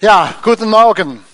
[0.00, 1.24] Ja, guten Morgen.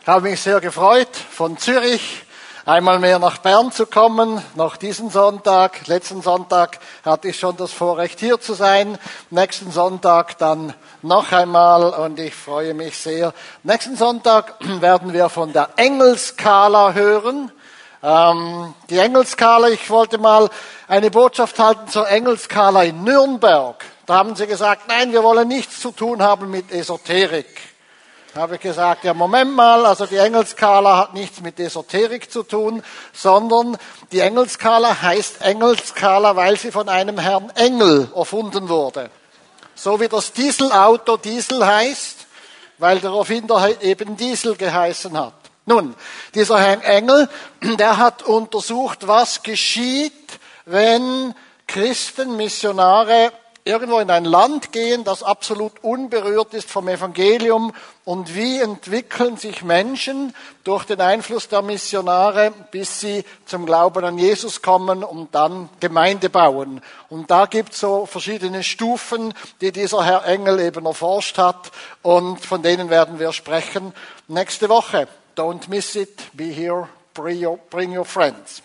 [0.00, 2.22] Ich habe mich sehr gefreut, von Zürich
[2.64, 5.86] einmal mehr nach Bern zu kommen, noch diesen Sonntag.
[5.86, 8.96] Letzten Sonntag hatte ich schon das Vorrecht, hier zu sein.
[9.28, 10.72] Nächsten Sonntag dann
[11.02, 13.34] noch einmal und ich freue mich sehr.
[13.64, 17.52] Nächsten Sonntag werden wir von der Engelskala hören.
[18.02, 20.48] Ähm, die Engelskala, ich wollte mal
[20.88, 23.84] eine Botschaft halten zur Engelskala in Nürnberg.
[24.06, 27.46] Da haben sie gesagt, nein, wir wollen nichts zu tun haben mit Esoterik.
[28.32, 32.44] Da habe ich gesagt, ja, Moment mal, also die Engelskala hat nichts mit Esoterik zu
[32.44, 32.82] tun,
[33.12, 33.76] sondern
[34.12, 39.10] die Engelskala heißt Engelskala, weil sie von einem Herrn Engel erfunden wurde.
[39.74, 42.26] So wie das Dieselauto Diesel heißt,
[42.78, 45.34] weil der Erfinder eben Diesel geheißen hat.
[45.64, 45.96] Nun,
[46.34, 47.28] dieser Herr Engel,
[47.62, 51.34] der hat untersucht, was geschieht, wenn
[51.66, 53.32] Christen, Missionare
[53.66, 57.72] irgendwo in ein Land gehen, das absolut unberührt ist vom Evangelium
[58.04, 64.18] und wie entwickeln sich Menschen durch den Einfluss der Missionare, bis sie zum Glauben an
[64.18, 66.80] Jesus kommen und dann Gemeinde bauen.
[67.08, 72.46] Und da gibt es so verschiedene Stufen, die dieser Herr Engel eben erforscht hat und
[72.46, 73.92] von denen werden wir sprechen
[74.28, 75.08] nächste Woche.
[75.36, 78.62] Don't miss it, be here, bring your, bring your friends.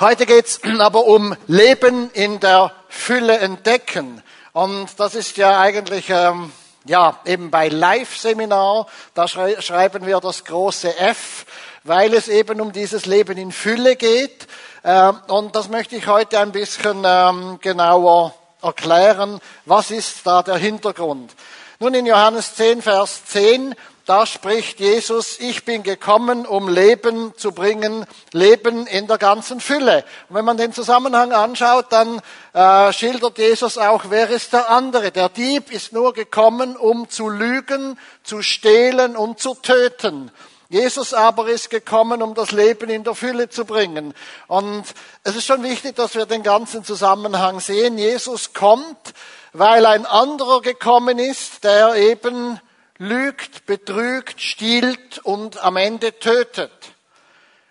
[0.00, 4.22] Heute geht's aber um Leben in der Fülle entdecken.
[4.52, 6.52] Und das ist ja eigentlich, ähm,
[6.84, 11.46] ja, eben bei Live-Seminar, da schreiben wir das große F,
[11.84, 14.46] weil es eben um dieses Leben in Fülle geht.
[14.84, 19.40] Ähm, und das möchte ich heute ein bisschen ähm, genauer erklären.
[19.64, 21.32] Was ist da der Hintergrund?
[21.78, 27.52] Nun in Johannes 10, Vers 10, da spricht Jesus, ich bin gekommen, um Leben zu
[27.52, 30.04] bringen, Leben in der ganzen Fülle.
[30.28, 32.20] Und wenn man den Zusammenhang anschaut, dann
[32.52, 35.12] äh, schildert Jesus auch, wer ist der andere?
[35.12, 40.32] Der Dieb ist nur gekommen, um zu lügen, zu stehlen und zu töten.
[40.68, 44.14] Jesus aber ist gekommen, um das Leben in der Fülle zu bringen.
[44.48, 44.84] Und
[45.22, 47.98] es ist schon wichtig, dass wir den ganzen Zusammenhang sehen.
[47.98, 49.12] Jesus kommt,
[49.52, 52.58] weil ein anderer gekommen ist, der eben
[53.02, 56.70] lügt, betrügt, stiehlt und am Ende tötet.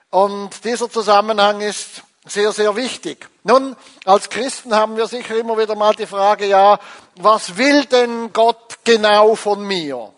[0.09, 3.29] Und dieser Zusammenhang ist sehr, sehr wichtig.
[3.43, 3.75] Nun,
[4.05, 6.79] als Christen haben wir sicher immer wieder mal die Frage, ja,
[7.15, 10.13] was will denn Gott genau von mir?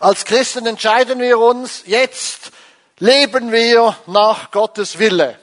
[0.00, 2.50] Als Christen entscheiden wir uns, jetzt
[2.98, 5.38] leben wir nach Gottes Wille.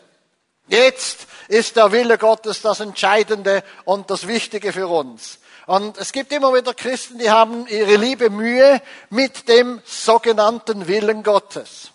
[0.67, 5.39] Jetzt ist der Wille Gottes das Entscheidende und das Wichtige für uns.
[5.67, 11.23] Und es gibt immer wieder Christen, die haben ihre liebe Mühe mit dem sogenannten Willen
[11.23, 11.91] Gottes.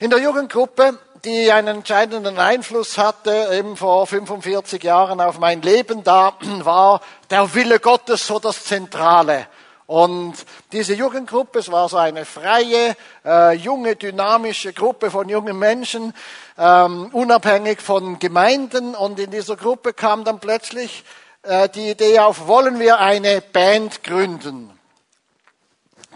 [0.00, 6.04] In der Jugendgruppe, die einen entscheidenden Einfluss hatte, eben vor 45 Jahren auf mein Leben,
[6.04, 9.46] da war der Wille Gottes so das Zentrale.
[9.86, 10.34] Und
[10.72, 16.12] diese Jugendgruppe, es war so eine freie, äh, junge, dynamische Gruppe von jungen Menschen,
[16.58, 18.94] ähm, unabhängig von Gemeinden.
[18.94, 21.02] Und in dieser Gruppe kam dann plötzlich
[21.44, 24.78] die Idee auf, wollen wir eine Band gründen?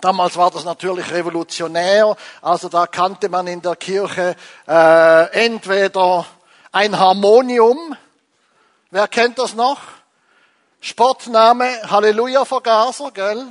[0.00, 4.36] Damals war das natürlich revolutionär, also da kannte man in der Kirche
[4.68, 6.26] äh, entweder
[6.70, 7.96] ein Harmonium,
[8.90, 9.80] wer kennt das noch?
[10.80, 13.46] Sportname Halleluja-Vergaser, gell?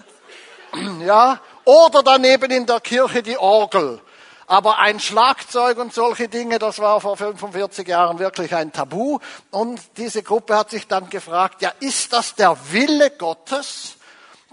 [1.05, 4.01] Ja, oder daneben in der Kirche die Orgel.
[4.47, 9.19] Aber ein Schlagzeug und solche Dinge, das war vor 45 Jahren wirklich ein Tabu.
[9.49, 13.95] Und diese Gruppe hat sich dann gefragt, ja, ist das der Wille Gottes,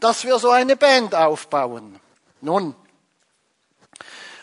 [0.01, 2.01] dass wir so eine Band aufbauen?
[2.41, 2.75] Nun,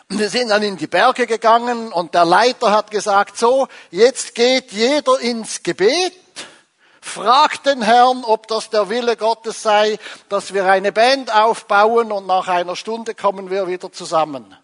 [0.08, 4.72] wir sind dann in die Berge gegangen und der Leiter hat gesagt, so, jetzt geht
[4.72, 6.14] jeder ins Gebet,
[7.00, 12.26] fragt den Herrn, ob das der Wille Gottes sei, dass wir eine Band aufbauen und
[12.26, 14.56] nach einer Stunde kommen wir wieder zusammen.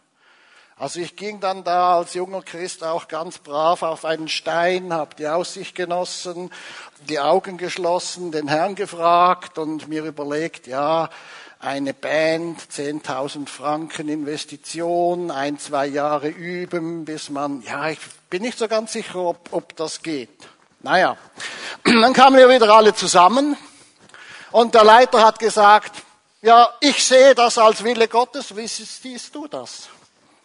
[0.79, 5.15] Also ich ging dann da als junger Christ auch ganz brav auf einen Stein, habe
[5.15, 6.53] die Aussicht genossen,
[7.09, 11.09] die Augen geschlossen, den Herrn gefragt und mir überlegt, ja,
[11.61, 18.59] eine Band, 10.000 Franken Investition, ein, zwei Jahre üben, bis man, ja, ich bin nicht
[18.59, 20.47] so ganz sicher, ob, ob das geht.
[20.81, 21.17] Naja,
[21.85, 23.57] dann kamen wir wieder alle zusammen
[24.51, 26.03] und der Leiter hat gesagt,
[26.43, 29.89] ja, ich sehe das als Wille Gottes, wie siehst du das?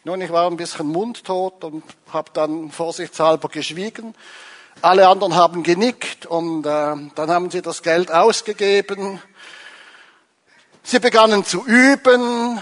[0.03, 4.15] Nun, ich war ein bisschen mundtot und habe dann vorsichtshalber geschwiegen.
[4.81, 9.21] Alle anderen haben genickt und äh, dann haben sie das Geld ausgegeben.
[10.81, 12.59] Sie begannen zu üben.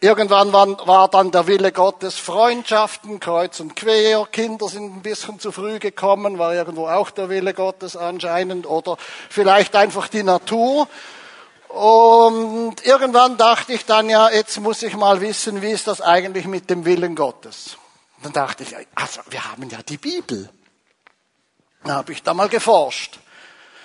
[0.00, 4.26] Irgendwann war, dann der Wille Gottes Freundschaften, kreuz und quer.
[4.26, 8.96] Kinder sind ein bisschen zu früh gekommen, war irgendwo auch der Wille Gottes anscheinend oder
[9.30, 10.88] vielleicht einfach die Natur.
[11.68, 16.46] Und irgendwann dachte ich dann ja, jetzt muss ich mal wissen, wie ist das eigentlich
[16.46, 17.76] mit dem Willen Gottes.
[18.22, 20.48] dann dachte ich, also wir haben ja die Bibel.
[21.84, 23.18] Da habe ich da mal geforscht.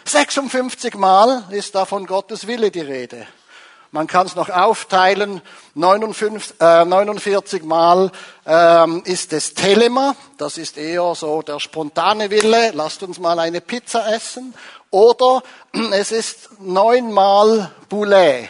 [0.06, 3.28] 56 Mal ist da von Gottes Wille die Rede.
[3.94, 5.42] Man kann es noch aufteilen.
[5.76, 8.12] 49, äh, 49 Mal
[8.46, 13.60] ähm, ist es Telema, das ist eher so der spontane Wille, lasst uns mal eine
[13.60, 14.54] Pizza essen.
[14.92, 15.42] Oder
[15.94, 18.50] es ist neunmal Boulet.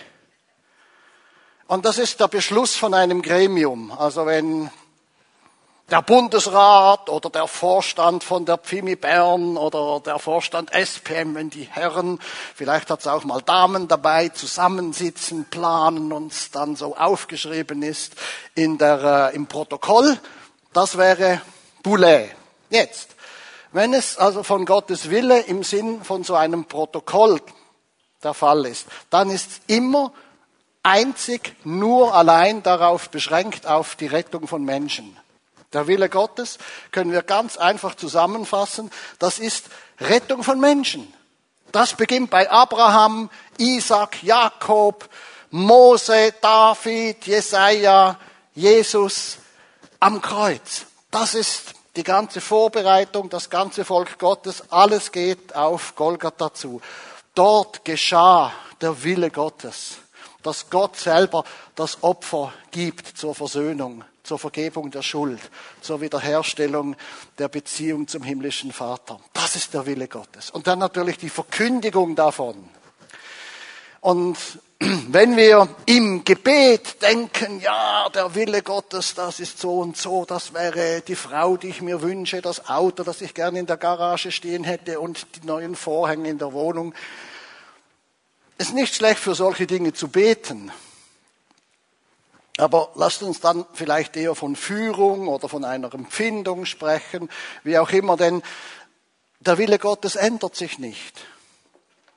[1.68, 3.92] Und das ist der Beschluss von einem Gremium.
[3.92, 4.70] Also wenn
[5.92, 11.64] der Bundesrat oder der Vorstand von der Pfimi Bern oder der Vorstand SPM, wenn die
[11.64, 12.20] Herren,
[12.56, 18.16] vielleicht hat es auch mal Damen dabei, zusammensitzen, planen und es dann so aufgeschrieben ist
[18.56, 20.18] in der, äh, im Protokoll,
[20.74, 21.42] das wäre
[21.84, 22.32] Boulet.
[22.70, 23.16] Jetzt,
[23.72, 27.42] wenn es also von Gottes Wille im Sinn von so einem Protokoll
[28.24, 30.12] der Fall ist, dann ist es immer
[30.84, 35.18] einzig nur allein darauf beschränkt, auf die Rettung von Menschen.
[35.74, 36.58] Der Wille Gottes
[36.92, 38.92] können wir ganz einfach zusammenfassen.
[39.20, 39.68] Das ist
[40.00, 41.14] Rettung von Menschen.
[41.72, 45.08] Das beginnt bei Abraham, Isaac, Jakob,
[45.52, 48.20] Mose, David, Jesaja,
[48.54, 49.38] Jesus
[50.02, 50.86] am Kreuz.
[51.10, 54.64] Das ist die ganze Vorbereitung, das ganze Volk Gottes.
[54.72, 56.82] Alles geht auf Golgatha zu.
[57.36, 58.52] Dort geschah
[58.82, 59.98] der Wille Gottes,
[60.44, 61.44] dass Gott selber
[61.76, 65.40] das Opfer gibt zur Versöhnung zur Vergebung der Schuld,
[65.82, 66.96] zur Wiederherstellung
[67.38, 69.20] der Beziehung zum himmlischen Vater.
[69.34, 70.52] Das ist der Wille Gottes.
[70.52, 72.70] Und dann natürlich die Verkündigung davon.
[74.00, 74.38] Und
[75.10, 80.56] wenn wir im Gebet denken, ja, der Wille Gottes, das ist so und so, das
[80.56, 84.32] wäre die Frau, die ich mir wünsche, das Auto, das ich gerne in der Garage
[84.32, 86.96] stehen hätte und die neuen Vorhänge in der Wohnung.
[88.58, 90.72] Es ist nicht schlecht für solche Dinge zu beten.
[92.58, 97.30] Aber lasst uns dann vielleicht eher von Führung oder von einer Empfindung sprechen,
[97.64, 98.42] wie auch immer, denn
[99.42, 101.22] der Wille Gottes ändert sich nicht.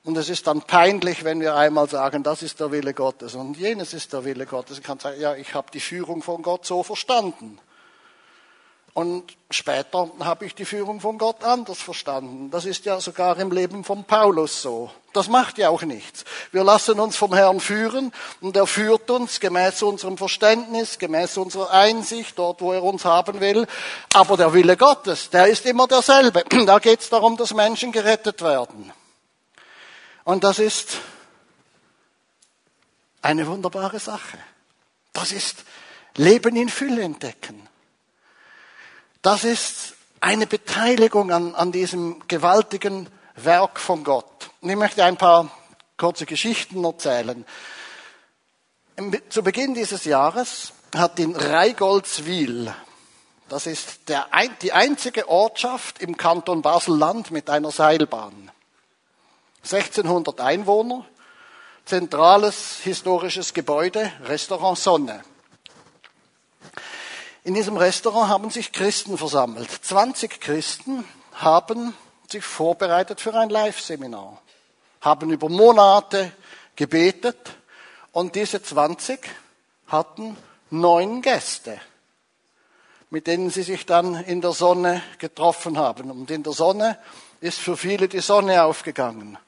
[0.05, 3.57] Und es ist dann peinlich, wenn wir einmal sagen, das ist der Wille Gottes und
[3.57, 4.77] jenes ist der Wille Gottes.
[4.77, 7.59] Ich kann sagen, ja, ich habe die Führung von Gott so verstanden.
[8.93, 12.51] Und später habe ich die Führung von Gott anders verstanden.
[12.51, 14.91] Das ist ja sogar im Leben von Paulus so.
[15.11, 16.23] Das macht ja auch nichts.
[16.51, 21.71] Wir lassen uns vom Herrn führen und er führt uns gemäß unserem Verständnis, gemäß unserer
[21.71, 23.65] Einsicht, dort wo er uns haben will.
[24.13, 26.43] Aber der Wille Gottes, der ist immer derselbe.
[26.65, 28.93] Da geht es darum, dass Menschen gerettet werden.
[30.25, 30.97] Und das ist
[33.21, 34.37] eine wunderbare Sache.
[35.13, 35.63] Das ist
[36.17, 37.69] Leben in Fülle entdecken.
[39.21, 44.49] Das ist eine Beteiligung an, an diesem gewaltigen Werk von Gott.
[44.61, 45.49] Und ich möchte ein paar
[45.97, 47.45] kurze Geschichten erzählen.
[49.29, 52.73] Zu Beginn dieses Jahres hat in Reigoldswil,
[53.47, 54.27] das ist der,
[54.61, 58.49] die einzige Ortschaft im Kanton Basel-Land mit einer Seilbahn,
[59.65, 61.05] 1600 Einwohner,
[61.85, 65.23] zentrales historisches Gebäude, Restaurant Sonne.
[67.43, 69.69] In diesem Restaurant haben sich Christen versammelt.
[69.71, 71.03] 20 Christen
[71.33, 71.95] haben
[72.29, 74.39] sich vorbereitet für ein Live-Seminar,
[75.01, 76.31] haben über Monate
[76.75, 77.57] gebetet
[78.11, 79.19] und diese 20
[79.87, 80.37] hatten
[80.69, 81.81] neun Gäste,
[83.09, 86.11] mit denen sie sich dann in der Sonne getroffen haben.
[86.11, 86.99] Und in der Sonne
[87.41, 89.39] ist für viele die Sonne aufgegangen.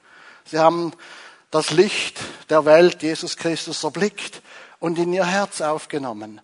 [0.49, 0.93] Sie haben
[1.51, 4.41] das Licht der Welt, Jesus Christus, erblickt
[4.79, 6.41] und in ihr Herz aufgenommen.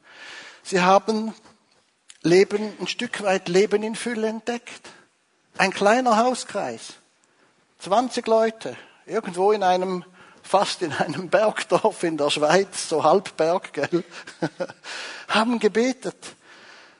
[0.61, 1.33] Sie haben
[2.21, 4.89] Leben, ein Stück weit Leben in Fülle entdeckt.
[5.57, 6.93] Ein kleiner Hauskreis.
[7.79, 8.77] 20 Leute.
[9.05, 10.03] Irgendwo in einem,
[10.41, 14.03] fast in einem Bergdorf in der Schweiz, so Halbberg, gell?
[15.27, 16.35] haben gebetet.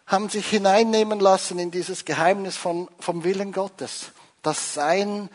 [0.05, 4.11] Haben sich hineinnehmen lassen in dieses Geheimnis von, vom Willen Gottes.
[4.41, 5.29] Dass sein,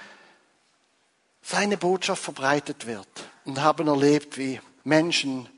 [1.49, 3.09] seine Botschaft verbreitet wird.
[3.45, 5.49] Und haben erlebt, wie Menschen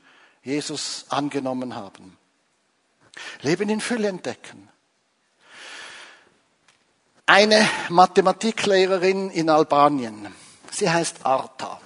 [0.43, 2.17] Jesus angenommen haben.
[3.41, 4.69] Leben in Fülle entdecken.
[7.25, 10.33] Eine Mathematiklehrerin in Albanien,
[10.71, 11.79] sie heißt Arta.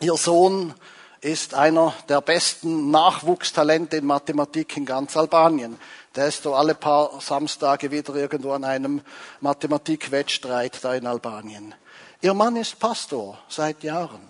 [0.00, 0.74] Ihr Sohn
[1.20, 5.78] ist einer der besten Nachwuchstalente in Mathematik in ganz Albanien.
[6.16, 9.02] Der ist so alle paar Samstage wieder irgendwo an einem
[9.40, 11.74] Mathematikwettstreit da in Albanien.
[12.20, 14.20] Ihr Mann ist Pastor seit Jahren.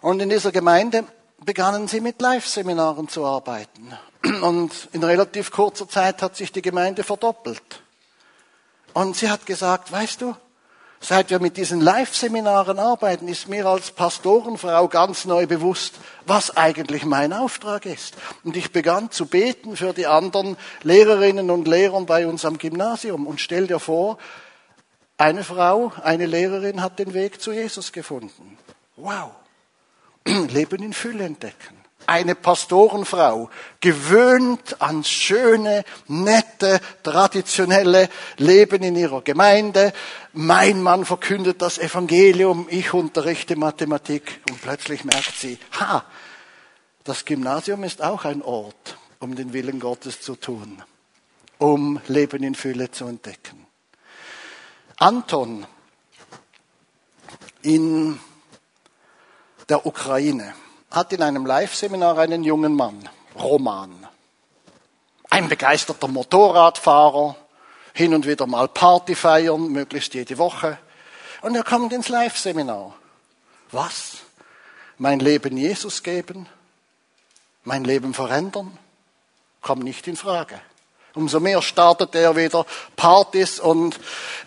[0.00, 1.04] Und in dieser Gemeinde
[1.44, 3.92] begannen sie mit Live-Seminaren zu arbeiten.
[4.40, 7.82] Und in relativ kurzer Zeit hat sich die Gemeinde verdoppelt.
[8.94, 10.34] Und sie hat gesagt, weißt du,
[11.00, 15.94] Seit wir mit diesen Live-Seminaren arbeiten, ist mir als Pastorenfrau ganz neu bewusst,
[16.26, 18.16] was eigentlich mein Auftrag ist.
[18.42, 23.28] Und ich begann zu beten für die anderen Lehrerinnen und Lehrer bei uns am Gymnasium.
[23.28, 24.18] Und stell dir vor,
[25.18, 28.56] eine Frau, eine Lehrerin hat den Weg zu Jesus gefunden.
[28.96, 29.32] Wow.
[30.24, 38.08] Leben in Fülle entdecken eine Pastorenfrau, gewöhnt an schöne, nette, traditionelle
[38.38, 39.92] Leben in ihrer Gemeinde.
[40.32, 46.02] Mein Mann verkündet das Evangelium, ich unterrichte Mathematik und plötzlich merkt sie, ha,
[47.04, 50.82] das Gymnasium ist auch ein Ort, um den Willen Gottes zu tun,
[51.58, 53.67] um Leben in Fülle zu entdecken.
[54.98, 55.64] Anton
[57.62, 58.18] in
[59.68, 60.54] der Ukraine
[60.90, 64.08] hat in einem Live-Seminar einen jungen Mann, Roman.
[65.30, 67.36] Ein begeisterter Motorradfahrer,
[67.92, 70.78] hin und wieder mal Party feiern, möglichst jede Woche.
[71.42, 72.96] Und er kommt ins Live-Seminar.
[73.70, 74.18] Was?
[74.96, 76.48] Mein Leben Jesus geben?
[77.62, 78.76] Mein Leben verändern?
[79.60, 80.60] Kommt nicht in Frage.
[81.18, 83.98] Umso mehr startete er wieder Partys und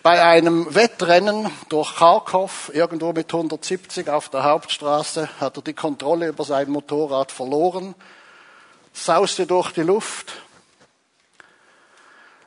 [0.04, 6.30] bei einem Wettrennen durch Kharkov, irgendwo mit 170 auf der Hauptstraße, hat er die Kontrolle
[6.30, 7.94] über sein Motorrad verloren,
[8.94, 10.32] sauste durch die Luft,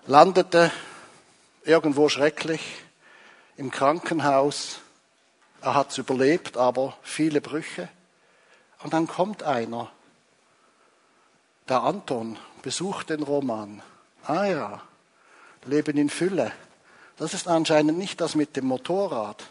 [0.07, 0.73] landete
[1.63, 2.63] irgendwo schrecklich
[3.59, 4.79] im Krankenhaus.
[5.61, 7.91] Er hat es überlebt, aber viele Brüche.
[8.83, 9.91] Und dann kommt einer,
[11.69, 13.83] der Anton, besucht den Roman
[14.27, 14.83] Ah ja,
[15.67, 16.53] Leben in Fülle.
[17.17, 19.45] Das ist anscheinend nicht das mit dem Motorrad.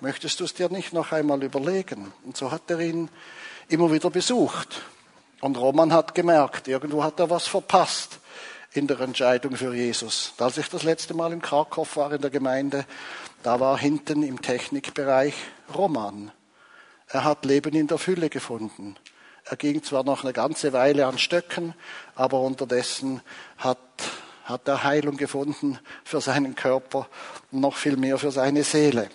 [0.00, 2.12] Möchtest du es dir nicht noch einmal überlegen?
[2.24, 3.10] Und so hat er ihn
[3.68, 4.82] immer wieder besucht.
[5.40, 8.20] Und Roman hat gemerkt, irgendwo hat er was verpasst
[8.72, 10.34] in der Entscheidung für Jesus.
[10.38, 12.86] Als ich das letzte Mal in Krakow war in der Gemeinde,
[13.42, 15.34] da war hinten im Technikbereich
[15.74, 16.30] Roman.
[17.08, 18.96] Er hat Leben in der Fülle gefunden.
[19.44, 21.74] Er ging zwar noch eine ganze Weile an Stöcken,
[22.14, 23.20] aber unterdessen
[23.58, 23.78] hat,
[24.44, 27.08] hat er Heilung gefunden für seinen Körper
[27.50, 29.08] und noch viel mehr für seine Seele.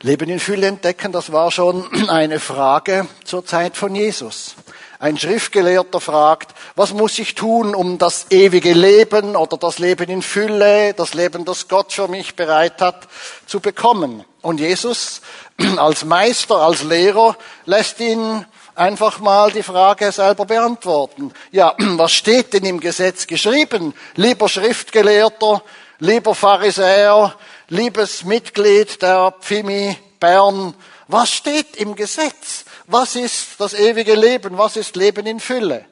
[0.00, 4.54] Leben in Fülle entdecken, das war schon eine Frage zur Zeit von Jesus.
[4.98, 10.22] Ein Schriftgelehrter fragt, was muss ich tun, um das ewige Leben oder das Leben in
[10.22, 13.08] Fülle, das Leben, das Gott für mich bereit hat,
[13.46, 14.24] zu bekommen?
[14.40, 15.20] Und Jesus
[15.76, 17.36] als Meister, als Lehrer
[17.66, 21.32] lässt ihn einfach mal die Frage selber beantworten.
[21.50, 23.94] Ja, was steht denn im Gesetz geschrieben?
[24.14, 25.62] Lieber Schriftgelehrter,
[25.98, 27.34] lieber Pharisäer,
[27.68, 30.74] liebes Mitglied der Pfimi Bern,
[31.08, 32.63] was steht im Gesetz?
[32.86, 34.58] Was ist das ewige Leben?
[34.58, 35.86] Was ist Leben in Fülle?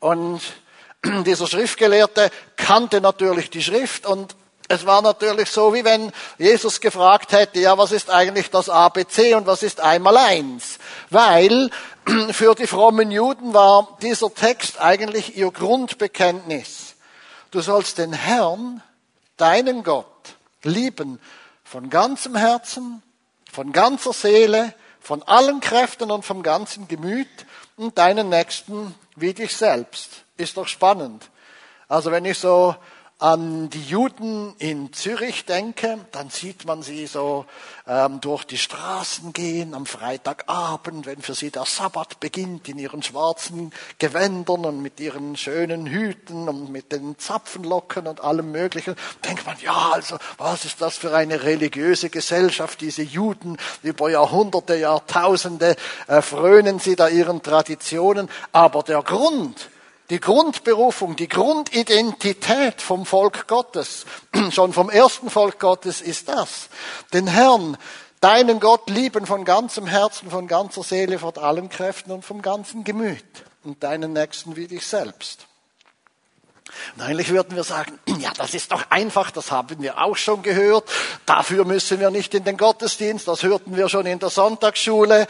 [0.00, 0.40] Und
[1.26, 4.34] dieser Schriftgelehrte kannte natürlich die Schrift und
[4.68, 9.34] es war natürlich so, wie wenn Jesus gefragt hätte, ja, was ist eigentlich das ABC
[9.34, 10.78] und was ist einmal eins?
[11.10, 11.70] Weil
[12.32, 16.94] für die frommen Juden war dieser Text eigentlich ihr Grundbekenntnis.
[17.50, 18.82] Du sollst den Herrn,
[19.36, 20.06] deinen Gott,
[20.62, 21.20] lieben
[21.62, 23.02] von ganzem Herzen,
[23.52, 27.28] von ganzer Seele, von allen Kräften und vom ganzen Gemüt
[27.76, 30.24] und deinen Nächsten wie dich selbst.
[30.38, 31.30] Ist doch spannend.
[31.88, 32.74] Also wenn ich so
[33.18, 37.46] an die Juden in Zürich denke, dann sieht man sie so
[37.86, 43.02] ähm, durch die Straßen gehen am Freitagabend, wenn für sie der Sabbat beginnt, in ihren
[43.04, 48.96] schwarzen Gewändern und mit ihren schönen Hüten und mit den Zapfenlocken und allem Möglichen.
[49.24, 54.74] Denkt man, ja, also was ist das für eine religiöse Gesellschaft, diese Juden über Jahrhunderte,
[54.74, 55.76] Jahrtausende
[56.08, 58.28] äh, frönen sie da ihren Traditionen.
[58.50, 59.70] Aber der Grund,
[60.10, 64.04] die Grundberufung, die Grundidentität vom Volk Gottes,
[64.50, 66.68] schon vom ersten Volk Gottes ist das.
[67.12, 67.76] Den Herrn,
[68.20, 72.84] deinen Gott lieben von ganzem Herzen, von ganzer Seele, von allen Kräften und vom ganzen
[72.84, 73.24] Gemüt
[73.64, 75.46] und deinen Nächsten wie dich selbst.
[76.96, 80.42] Und eigentlich würden wir sagen, ja, das ist doch einfach, das haben wir auch schon
[80.42, 80.88] gehört.
[81.24, 85.26] Dafür müssen wir nicht in den Gottesdienst, das hörten wir schon in der Sonntagsschule.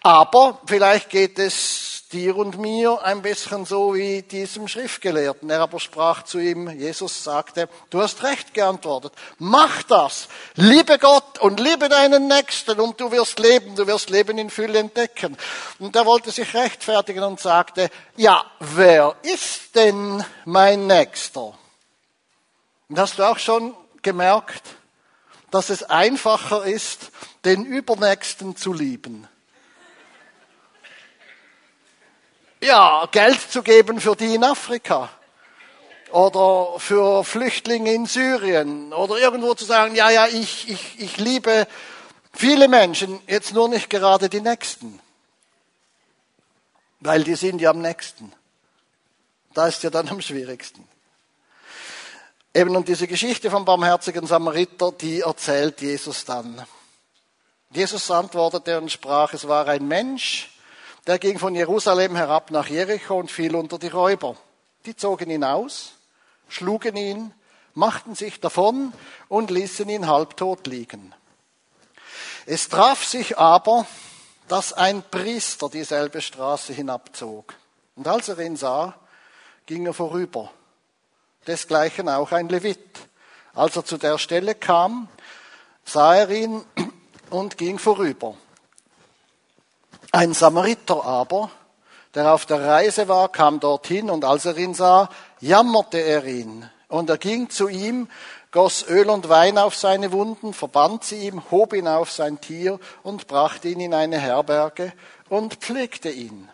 [0.00, 5.50] Aber vielleicht geht es dir und mir ein bisschen so wie diesem Schriftgelehrten.
[5.50, 11.40] Er aber sprach zu ihm, Jesus sagte, du hast recht geantwortet, mach das, liebe Gott
[11.40, 15.36] und liebe deinen Nächsten und du wirst leben, du wirst Leben in Fülle entdecken.
[15.80, 21.58] Und er wollte sich rechtfertigen und sagte, ja, wer ist denn mein Nächster?
[22.88, 24.62] Und hast du auch schon gemerkt,
[25.50, 27.10] dass es einfacher ist,
[27.44, 29.26] den Übernächsten zu lieben?
[32.64, 35.10] Ja, Geld zu geben für die in Afrika.
[36.14, 41.66] oder für Flüchtlinge in Syrien oder irgendwo zu sagen, ja, ja, ich, ich, ich liebe
[42.32, 45.00] viele Menschen, jetzt nur nicht gerade die Nächsten.
[47.00, 48.32] Weil die sind ja am nächsten.
[49.54, 50.86] Da ist ja dann am schwierigsten.
[52.54, 56.64] Eben und diese Geschichte vom barmherzigen Samariter, die erzählt Jesus dann.
[57.70, 60.48] Jesus antwortete und sprach, es war ein Mensch,
[61.06, 64.36] der ging von Jerusalem herab nach Jericho und fiel unter die Räuber.
[64.86, 65.92] Die zogen ihn aus,
[66.48, 67.32] schlugen ihn,
[67.74, 68.92] machten sich davon
[69.28, 71.14] und ließen ihn halbtot liegen.
[72.46, 73.86] Es traf sich aber,
[74.48, 77.54] dass ein Priester dieselbe Straße hinabzog.
[77.96, 78.94] Und als er ihn sah,
[79.66, 80.50] ging er vorüber.
[81.46, 82.78] Desgleichen auch ein Levit.
[83.54, 85.08] Als er zu der Stelle kam,
[85.84, 86.64] sah er ihn
[87.30, 88.36] und ging vorüber.
[90.14, 91.50] Ein Samariter aber,
[92.14, 95.08] der auf der Reise war, kam dorthin und als er ihn sah,
[95.40, 96.70] jammerte er ihn.
[96.86, 98.08] Und er ging zu ihm,
[98.52, 102.78] goss Öl und Wein auf seine Wunden, verband sie ihm, hob ihn auf sein Tier
[103.02, 104.92] und brachte ihn in eine Herberge
[105.30, 106.48] und pflegte ihn.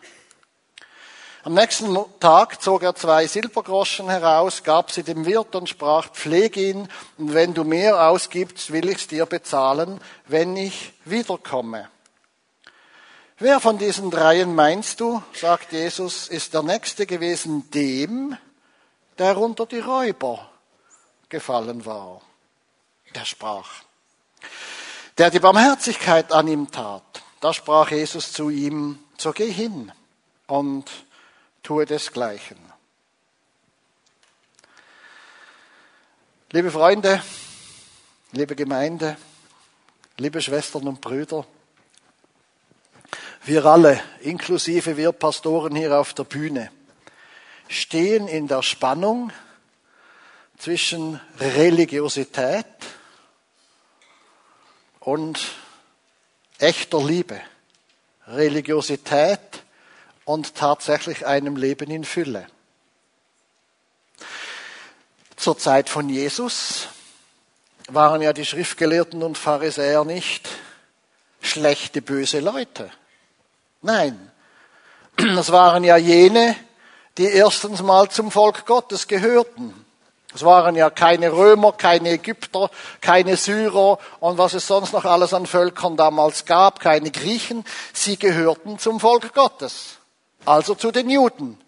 [1.43, 6.57] Am nächsten Tag zog er zwei Silbergroschen heraus, gab sie dem Wirt und sprach, pfleg
[6.57, 6.87] ihn,
[7.19, 11.89] und wenn du mehr ausgibst, will ich's dir bezahlen, wenn ich wiederkomme.
[13.41, 18.37] Wer von diesen dreien meinst du, sagt Jesus, ist der Nächste gewesen dem,
[19.17, 20.47] der unter die Räuber
[21.27, 22.21] gefallen war?
[23.15, 23.81] Der sprach.
[25.17, 27.23] Der die Barmherzigkeit an ihm tat.
[27.39, 29.91] Da sprach Jesus zu ihm, so geh hin
[30.45, 30.91] und
[31.63, 32.59] tue desgleichen.
[36.51, 37.23] Liebe Freunde,
[38.33, 39.17] liebe Gemeinde,
[40.17, 41.47] liebe Schwestern und Brüder,
[43.43, 46.71] wir alle, inklusive wir Pastoren hier auf der Bühne,
[47.67, 49.31] stehen in der Spannung
[50.57, 52.65] zwischen Religiosität
[54.99, 55.39] und
[56.59, 57.41] echter Liebe.
[58.27, 59.39] Religiosität
[60.25, 62.47] und tatsächlich einem Leben in Fülle.
[65.35, 66.87] Zur Zeit von Jesus
[67.87, 70.47] waren ja die Schriftgelehrten und Pharisäer nicht
[71.41, 72.91] schlechte, böse Leute.
[73.81, 74.31] Nein,
[75.17, 76.55] das waren ja jene,
[77.17, 79.73] die erstens mal zum Volk Gottes gehörten.
[80.33, 82.69] Es waren ja keine Römer, keine Ägypter,
[83.01, 87.65] keine Syrer und was es sonst noch alles an Völkern damals gab, keine Griechen.
[87.91, 89.97] Sie gehörten zum Volk Gottes,
[90.45, 91.59] also zu den Juden.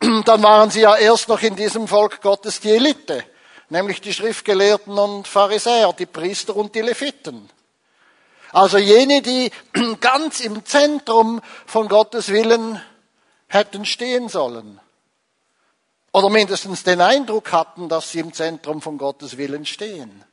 [0.24, 3.24] Dann waren sie ja erst noch in diesem Volk Gottes die Elite,
[3.68, 7.50] nämlich die Schriftgelehrten und Pharisäer, die Priester und die Leviten.
[8.56, 9.52] Also jene, die
[10.00, 12.80] ganz im Zentrum von Gottes Willen
[13.48, 14.80] hätten stehen sollen.
[16.10, 20.24] Oder mindestens den Eindruck hatten, dass sie im Zentrum von Gottes Willen stehen.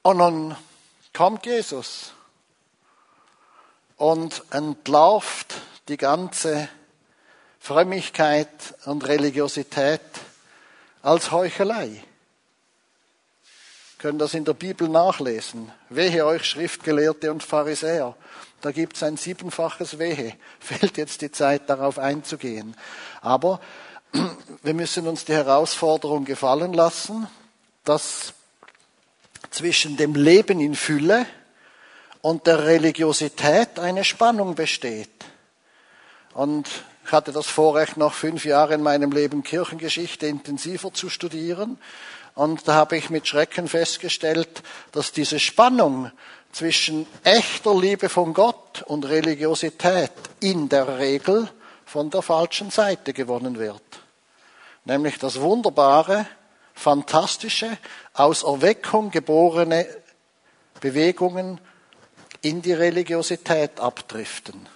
[0.00, 0.56] Und nun
[1.12, 2.14] kommt Jesus
[3.98, 5.56] und entlarvt
[5.88, 6.70] die ganze
[7.58, 8.48] Frömmigkeit
[8.86, 10.00] und Religiosität
[11.02, 12.02] als Heuchelei
[14.00, 15.70] können das in der Bibel nachlesen.
[15.90, 18.16] Wehe euch Schriftgelehrte und Pharisäer.
[18.62, 20.32] Da gibt es ein siebenfaches Wehe.
[20.58, 22.74] Fehlt jetzt die Zeit, darauf einzugehen.
[23.20, 23.60] Aber
[24.62, 27.28] wir müssen uns die Herausforderung gefallen lassen,
[27.84, 28.32] dass
[29.50, 31.26] zwischen dem Leben in Fülle
[32.22, 35.10] und der Religiosität eine Spannung besteht.
[36.32, 36.70] Und
[37.04, 41.76] ich hatte das Vorrecht, noch fünf Jahre in meinem Leben Kirchengeschichte intensiver zu studieren.
[42.40, 46.10] Und da habe ich mit Schrecken festgestellt, dass diese Spannung
[46.52, 51.50] zwischen echter Liebe von Gott und Religiosität in der Regel
[51.84, 53.82] von der falschen Seite gewonnen wird.
[54.86, 56.26] Nämlich das wunderbare,
[56.72, 57.76] fantastische,
[58.14, 59.86] aus Erweckung geborene
[60.80, 61.60] Bewegungen
[62.40, 64.66] in die Religiosität abdriften.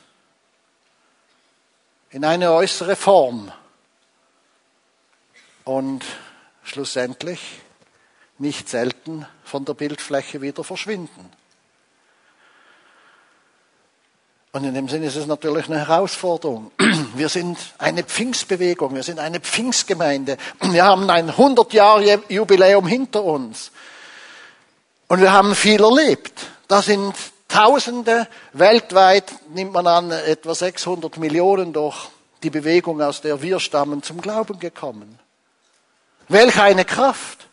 [2.10, 3.50] In eine äußere Form.
[5.64, 6.04] Und
[6.64, 7.40] schlussendlich
[8.38, 11.30] nicht selten von der Bildfläche wieder verschwinden.
[14.52, 16.70] Und in dem Sinne ist es natürlich eine Herausforderung.
[17.16, 20.36] Wir sind eine Pfingstbewegung, wir sind eine Pfingstgemeinde.
[20.60, 23.72] Wir haben ein 100 Jahre Jubiläum hinter uns.
[25.08, 26.32] Und wir haben viel erlebt.
[26.68, 27.14] Da sind
[27.54, 32.08] Tausende, weltweit nimmt man an, etwa 600 Millionen durch
[32.42, 35.20] die Bewegung, aus der wir stammen, zum Glauben gekommen.
[36.28, 37.46] Welch eine Kraft.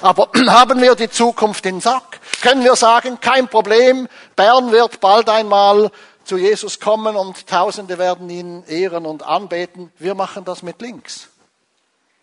[0.00, 2.20] Aber haben wir die Zukunft in Sack?
[2.42, 5.90] Können wir sagen, kein Problem, Bern wird bald einmal
[6.24, 9.90] zu Jesus kommen und Tausende werden ihn ehren und anbeten.
[9.98, 11.28] Wir machen das mit links.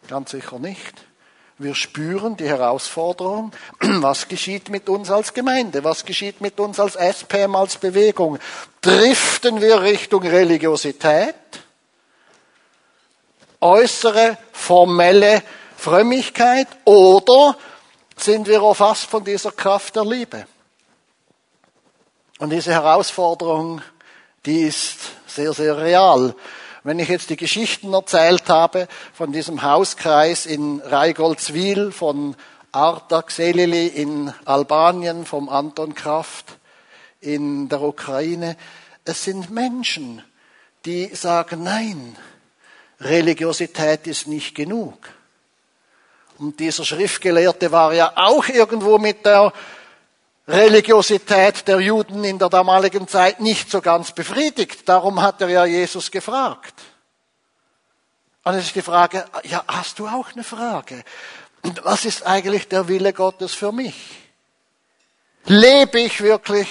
[0.07, 1.05] Ganz sicher nicht.
[1.57, 6.95] Wir spüren die Herausforderung, was geschieht mit uns als Gemeinde, was geschieht mit uns als
[6.95, 8.39] SPM, als Bewegung.
[8.81, 11.35] Driften wir Richtung Religiosität,
[13.61, 15.41] äußere, formelle
[15.77, 17.57] Frömmigkeit oder
[18.17, 20.47] sind wir erfasst von dieser Kraft der Liebe?
[22.39, 23.81] Und diese Herausforderung,
[24.45, 26.35] die ist sehr, sehr real.
[26.83, 32.35] Wenn ich jetzt die Geschichten erzählt habe von diesem Hauskreis in Reigoldswil, von
[32.71, 36.57] Arta Xelili in Albanien, vom Anton Kraft
[37.21, 38.57] in der Ukraine,
[39.05, 40.23] es sind Menschen,
[40.85, 42.17] die sagen, nein,
[42.99, 44.97] Religiosität ist nicht genug.
[46.37, 49.53] Und dieser Schriftgelehrte war ja auch irgendwo mit der
[50.47, 54.87] Religiosität der Juden in der damaligen Zeit nicht so ganz befriedigt.
[54.87, 56.73] Darum hat er ja Jesus gefragt.
[58.43, 61.03] Und es ist die Frage, ja, hast du auch eine Frage?
[61.63, 63.95] Und was ist eigentlich der Wille Gottes für mich?
[65.45, 66.67] Lebe ich wirklich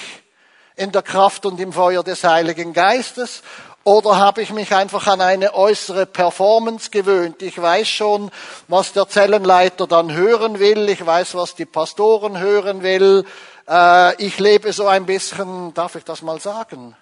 [0.77, 3.41] in der Kraft und im Feuer des Heiligen Geistes
[3.85, 7.43] oder habe ich mich einfach an eine äußere Performance gewöhnt?
[7.43, 8.31] Ich weiß schon,
[8.67, 10.89] was der Zellenleiter dann hören will.
[10.89, 13.25] Ich weiß, was die Pastoren hören will.
[13.69, 16.95] Äh, ich lebe so ein bisschen, darf ich das mal sagen?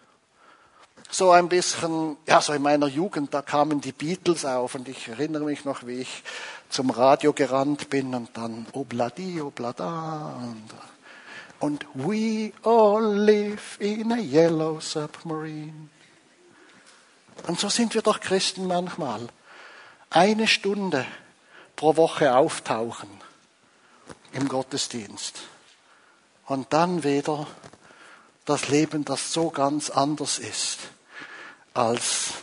[1.10, 5.08] So ein bisschen, ja, so in meiner Jugend, da kamen die Beatles auf und ich
[5.08, 6.22] erinnere mich noch, wie ich
[6.68, 10.70] zum Radio gerannt bin und dann Obladi, Oblada und,
[11.60, 15.93] und We all live in a yellow submarine.
[17.48, 19.28] Und so sind wir doch Christen manchmal.
[20.10, 21.06] Eine Stunde
[21.76, 23.10] pro Woche auftauchen
[24.32, 25.42] im Gottesdienst
[26.46, 27.48] und dann wieder
[28.46, 30.80] das Leben, das so ganz anders ist,
[31.74, 32.34] als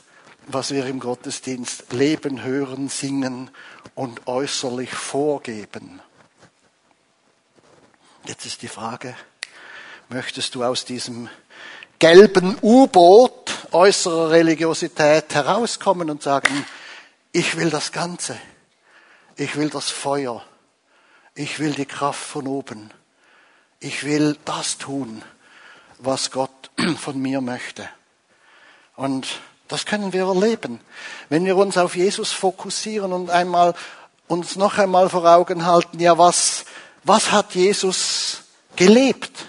[0.47, 3.51] was wir im Gottesdienst leben, hören, singen
[3.95, 6.01] und äußerlich vorgeben.
[8.25, 9.15] Jetzt ist die Frage,
[10.09, 11.29] möchtest du aus diesem
[11.99, 16.67] gelben U-Boot äußerer Religiosität herauskommen und sagen,
[17.33, 18.37] ich will das Ganze,
[19.37, 20.45] ich will das Feuer,
[21.35, 22.93] ich will die Kraft von oben
[23.81, 25.23] ich will das tun,
[25.99, 27.89] was Gott von mir möchte.
[28.95, 29.27] Und
[29.69, 30.81] das können wir erleben,
[31.31, 33.75] wenn wir uns auf Jesus fokussieren und einmal
[34.29, 36.65] uns noch einmal vor Augen halten, ja, was,
[37.03, 38.43] was hat Jesus
[38.77, 39.47] gelebt?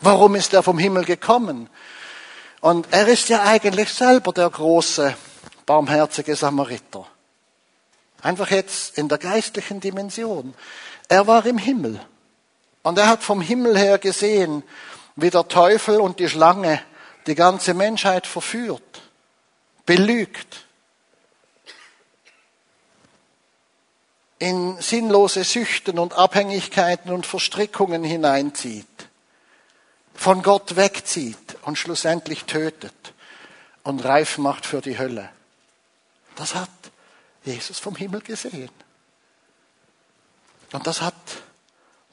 [0.00, 1.70] Warum ist er vom Himmel gekommen?
[2.62, 5.16] Und er ist ja eigentlich selber der große,
[5.66, 7.04] barmherzige Samariter.
[8.22, 10.54] Einfach jetzt in der geistlichen Dimension.
[11.08, 12.00] Er war im Himmel.
[12.84, 14.62] Und er hat vom Himmel her gesehen,
[15.16, 16.80] wie der Teufel und die Schlange
[17.26, 19.02] die ganze Menschheit verführt,
[19.84, 20.66] belügt,
[24.38, 28.86] in sinnlose Süchten und Abhängigkeiten und Verstrickungen hineinzieht,
[30.22, 33.12] von Gott wegzieht und schlussendlich tötet
[33.82, 35.28] und reif macht für die Hölle.
[36.36, 36.70] Das hat
[37.42, 38.70] Jesus vom Himmel gesehen.
[40.70, 41.14] Und das hat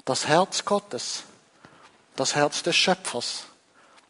[0.05, 1.21] das Herz Gottes,
[2.15, 3.43] das Herz des Schöpfers,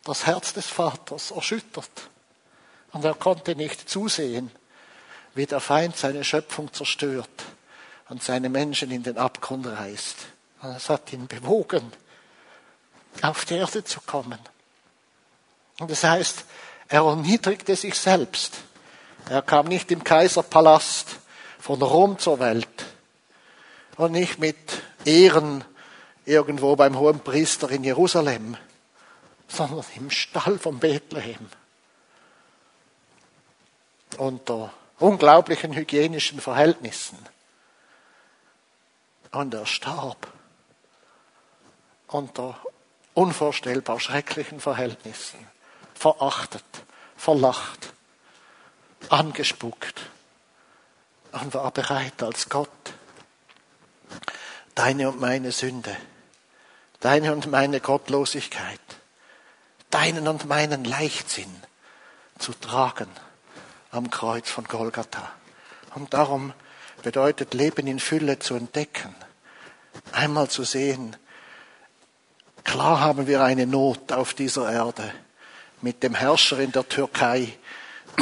[0.06, 1.92] das Herz des Vaters erschüttert.
[2.94, 4.50] Und er konnte nicht zusehen,
[5.36, 7.44] wie der Feind seine Schöpfung zerstört
[8.08, 10.16] und seine Menschen in den Abgrund reißt.
[10.62, 11.92] Und es hat ihn bewogen,
[13.22, 14.40] auf die Erde zu kommen.
[15.80, 16.46] Und das heißt,
[16.88, 18.58] er erniedrigte sich selbst.
[19.30, 21.18] Er kam nicht im Kaiserpalast
[21.60, 22.86] von Rom zur Welt
[23.98, 24.58] und nicht mit
[25.06, 25.64] Ehren
[26.26, 28.58] irgendwo beim hohen Priester in Jerusalem,
[29.48, 31.50] sondern im Stall von Bethlehem.
[34.18, 37.18] Unter unglaublichen hygienischen Verhältnissen.
[39.32, 40.28] Und er starb
[42.08, 42.60] unter
[43.20, 45.40] unvorstellbar schrecklichen Verhältnissen,
[45.94, 46.64] verachtet,
[47.18, 47.94] verlacht,
[49.10, 50.02] angespuckt.
[51.32, 52.70] Und war bereit als Gott.
[54.74, 55.96] Deine und meine Sünde
[57.00, 58.80] deine und meine Gottlosigkeit,
[59.90, 61.54] deinen und meinen Leichtsinn
[62.38, 63.10] zu tragen
[63.92, 65.32] am Kreuz von Golgatha.
[65.96, 66.54] Und darum
[67.02, 69.16] bedeutet Leben in Fülle zu entdecken,
[70.12, 71.16] einmal zu sehen,
[72.64, 75.12] klar haben wir eine Not auf dieser Erde
[75.82, 77.54] mit dem Herrscher in der Türkei,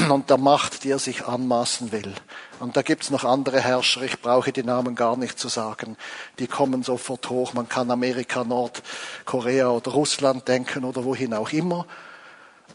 [0.09, 2.13] und der Macht, die er sich anmaßen will.
[2.59, 5.97] Und da gibt's noch andere Herrscher, ich brauche die Namen gar nicht zu sagen,
[6.39, 7.53] die kommen sofort hoch.
[7.53, 11.85] Man kann Amerika, Nordkorea oder Russland denken oder wohin auch immer.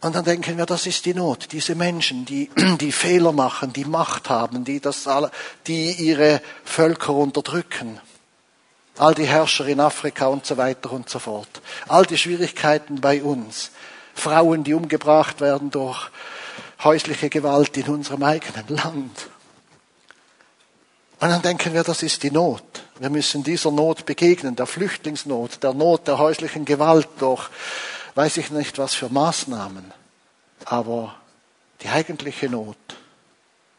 [0.01, 1.53] Und dann denken wir, das ist die Not.
[1.53, 5.09] Diese Menschen, die, die Fehler machen, die Macht haben, die, das,
[5.67, 8.01] die ihre Völker unterdrücken.
[8.99, 11.63] All die Herrscher in Afrika und so weiter und so fort.
[11.89, 13.71] All die Schwierigkeiten bei uns.
[14.15, 16.11] Frauen, die umgebracht werden durch
[16.85, 19.29] häusliche Gewalt in unserem eigenen Land.
[21.21, 22.83] Und dann denken wir, das ist die Not.
[22.99, 27.49] Wir müssen dieser Not begegnen, der Flüchtlingsnot, der Not der häuslichen Gewalt durch,
[28.17, 29.93] weiß ich nicht was für Maßnahmen.
[30.65, 31.15] Aber
[31.83, 32.77] die eigentliche Not,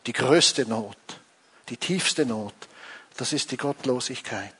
[0.08, 0.98] die größte Not,
[1.70, 2.54] die tiefste Not,
[3.18, 4.54] das ist die Gottlosigkeit.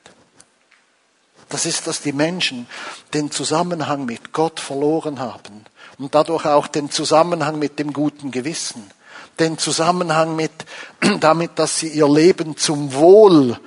[1.48, 2.66] Das ist, dass die Menschen
[3.12, 5.64] den Zusammenhang mit Gott verloren haben
[5.98, 8.90] und dadurch auch den Zusammenhang mit dem guten Gewissen
[9.38, 10.52] den Zusammenhang mit,
[11.20, 13.58] damit, dass sie ihr Leben zum Wohl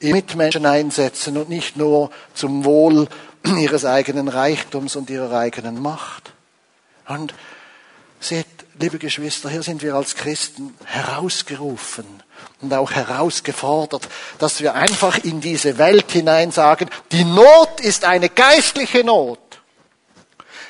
[0.00, 3.08] ihrer Mitmenschen einsetzen und nicht nur zum Wohl
[3.58, 6.32] ihres eigenen Reichtums und ihrer eigenen Macht.
[7.06, 7.34] Und
[8.20, 8.46] seht,
[8.78, 12.06] liebe Geschwister, hier sind wir als Christen herausgerufen
[12.64, 18.28] und auch herausgefordert, dass wir einfach in diese Welt hinein sagen, die Not ist eine
[18.28, 19.38] geistliche Not.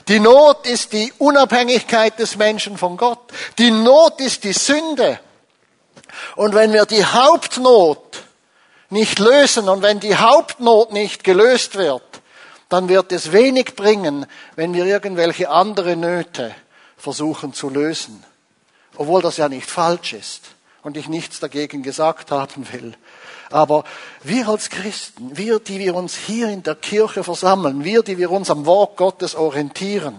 [0.08, 3.20] Die Not ist die Unabhängigkeit des Menschen von Gott.
[3.58, 5.18] Die Not ist die Sünde.
[6.36, 8.22] Und wenn wir die Hauptnot
[8.90, 12.02] nicht lösen und wenn die Hauptnot nicht gelöst wird,
[12.68, 14.26] dann wird es wenig bringen,
[14.56, 16.54] wenn wir irgendwelche andere Nöte
[16.96, 18.24] versuchen zu lösen.
[18.96, 22.94] Obwohl das ja nicht falsch ist und ich nichts dagegen gesagt haben will.
[23.50, 23.84] Aber
[24.22, 28.30] wir als Christen, wir, die wir uns hier in der Kirche versammeln, wir, die wir
[28.30, 30.14] uns am Wort Gottes orientieren,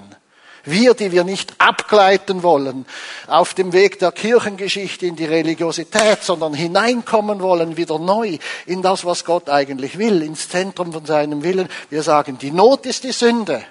[0.63, 2.87] wir, die wir nicht abgleiten wollen
[3.27, 9.05] auf dem Weg der Kirchengeschichte in die Religiosität, sondern hineinkommen wollen wieder neu in das,
[9.05, 11.69] was Gott eigentlich will, ins Zentrum von seinem Willen.
[11.91, 13.63] Wir sagen, die Not ist die Sünde.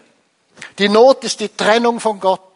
[0.78, 2.53] Die Not ist die Trennung von Gott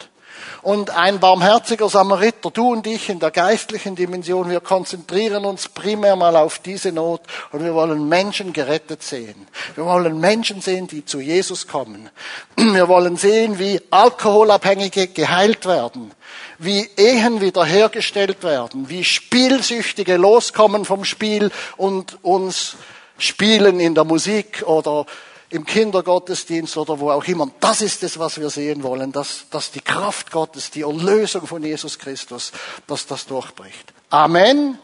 [0.69, 6.15] und ein barmherziger Samariter, du und ich in der geistlichen Dimension, wir konzentrieren uns primär
[6.15, 9.49] mal auf diese Not und wir wollen Menschen gerettet sehen.
[9.77, 12.11] Wir wollen Menschen sehen, die zu Jesus kommen.
[12.57, 16.11] Wir wollen sehen, wie Alkoholabhängige geheilt werden,
[16.59, 22.77] wie Ehen wiederhergestellt werden, wie Spielsüchtige loskommen vom Spiel und uns
[23.17, 25.07] spielen in der Musik oder
[25.51, 27.49] im Kindergottesdienst oder wo auch immer.
[27.61, 31.63] Das ist es, was wir sehen wollen, dass, dass die Kraft Gottes, die Erlösung von
[31.63, 32.53] Jesus Christus,
[32.87, 33.93] dass das durchbricht.
[34.11, 34.79] Amen.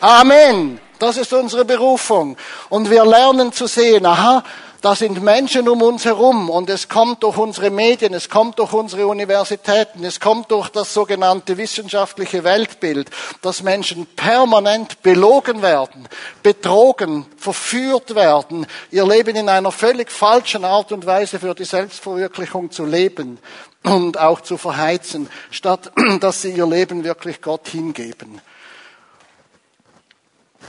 [0.00, 0.80] Amen.
[0.98, 2.36] Das ist unsere Berufung.
[2.68, 4.44] Und wir lernen zu sehen, aha,
[4.84, 8.74] da sind Menschen um uns herum und es kommt durch unsere Medien, es kommt durch
[8.74, 13.08] unsere Universitäten, es kommt durch das sogenannte wissenschaftliche Weltbild,
[13.40, 16.06] dass Menschen permanent belogen werden,
[16.42, 22.70] betrogen, verführt werden, ihr Leben in einer völlig falschen Art und Weise für die Selbstverwirklichung
[22.70, 23.38] zu leben
[23.84, 28.42] und auch zu verheizen, statt dass sie ihr Leben wirklich Gott hingeben.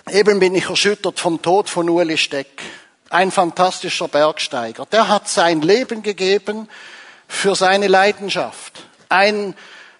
[0.09, 2.63] Eben bin ich erschüttert vom Tod von Ueli Steck
[3.09, 4.85] ein fantastischer Bergsteiger.
[4.87, 6.69] Der hat sein Leben gegeben
[7.27, 8.83] für seine Leidenschaft.
[9.09, 9.55] Ein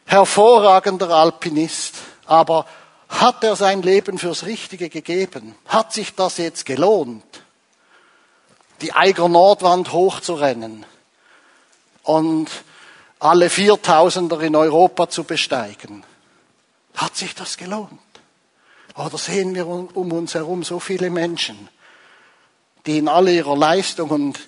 [0.05, 1.95] hervorragender Alpinist.
[2.25, 2.65] Aber
[3.07, 5.55] hat er sein Leben fürs Richtige gegeben?
[5.67, 7.23] Hat sich das jetzt gelohnt?
[8.81, 10.85] Die Eiger Nordwand hochzurennen
[12.03, 12.49] und
[13.19, 16.03] alle Viertausender in Europa zu besteigen.
[16.95, 17.99] Hat sich das gelohnt?
[18.95, 21.69] Oder sehen wir um uns herum so viele Menschen,
[22.85, 24.39] die in all ihrer Leistung und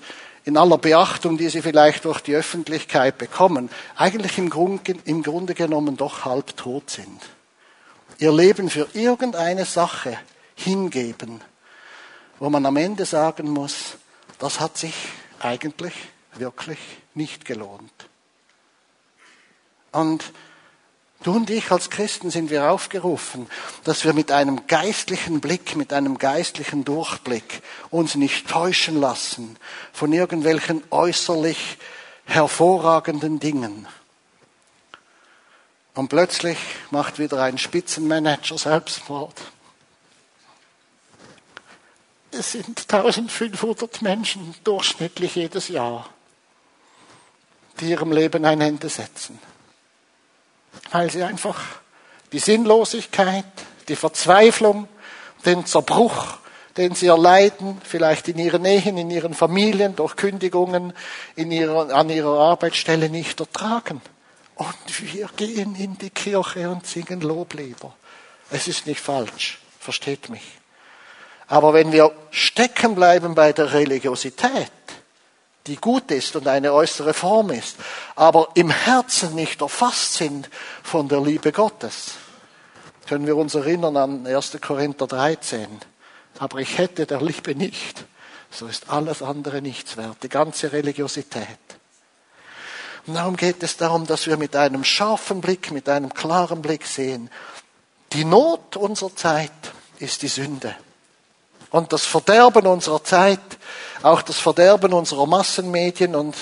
[0.45, 5.54] in aller Beachtung, die sie vielleicht durch die Öffentlichkeit bekommen, eigentlich im Grunde, im Grunde
[5.54, 7.21] genommen doch halb tot sind.
[8.19, 10.17] Ihr Leben für irgendeine Sache
[10.56, 11.41] hingeben,
[12.39, 13.97] wo man am Ende sagen muss,
[14.39, 14.93] das hat sich
[15.39, 15.93] eigentlich
[16.36, 16.80] wirklich
[17.13, 18.08] nicht gelohnt.
[19.91, 20.32] Und
[21.23, 23.49] Du und ich als Christen sind wir aufgerufen,
[23.84, 29.58] dass wir mit einem geistlichen Blick, mit einem geistlichen Durchblick uns nicht täuschen lassen
[29.93, 31.77] von irgendwelchen äußerlich
[32.25, 33.88] hervorragenden Dingen.
[35.95, 36.60] Und plötzlich
[36.91, 39.34] macht wieder ein Spitzenmanager Selbstmord.
[42.30, 46.08] Es sind 1500 Menschen durchschnittlich jedes Jahr,
[47.80, 49.39] die ihrem Leben ein Ende setzen
[50.91, 51.60] weil sie einfach
[52.32, 53.45] die Sinnlosigkeit,
[53.88, 54.88] die Verzweiflung,
[55.45, 56.38] den Zerbruch,
[56.78, 60.93] den sie erleiden, vielleicht in ihren Ehen, in ihren Familien, durch Kündigungen
[61.36, 64.02] in ihrer, an ihrer Arbeitsstelle nicht ertragen.
[64.56, 67.93] Und wir gehen in die Kirche und singen Loblieder.
[68.50, 70.43] Es ist nicht falsch, versteht mich.
[71.47, 74.71] Aber wenn wir stecken bleiben bei der Religiosität,
[75.67, 77.75] die gut ist und eine äußere Form ist,
[78.15, 80.49] aber im Herzen nicht erfasst sind
[80.84, 82.13] von der Liebe Gottes.
[83.08, 84.58] Können wir uns erinnern an 1.
[84.62, 85.67] Korinther 13.
[86.39, 88.06] Aber ich hätte der Liebe nicht,
[88.51, 91.60] so ist alles andere nichts wert, die ganze Religiosität.
[93.06, 96.86] Und darum geht es darum, dass wir mit einem scharfen Blick, mit einem klaren Blick
[96.86, 97.30] sehen,
[98.13, 99.51] die Not unserer Zeit
[99.99, 100.75] ist die Sünde.
[101.78, 103.40] Und das Verderben unserer Zeit,
[104.02, 106.36] auch das Verderben unserer Massenmedien und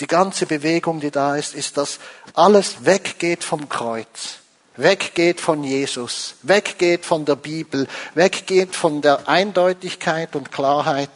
[0.00, 2.00] die ganze Bewegung, die da ist, ist, dass
[2.34, 4.38] alles weggeht vom Kreuz,
[4.74, 11.10] weggeht von Jesus, weggeht von der Bibel, weggeht von der Eindeutigkeit und Klarheit,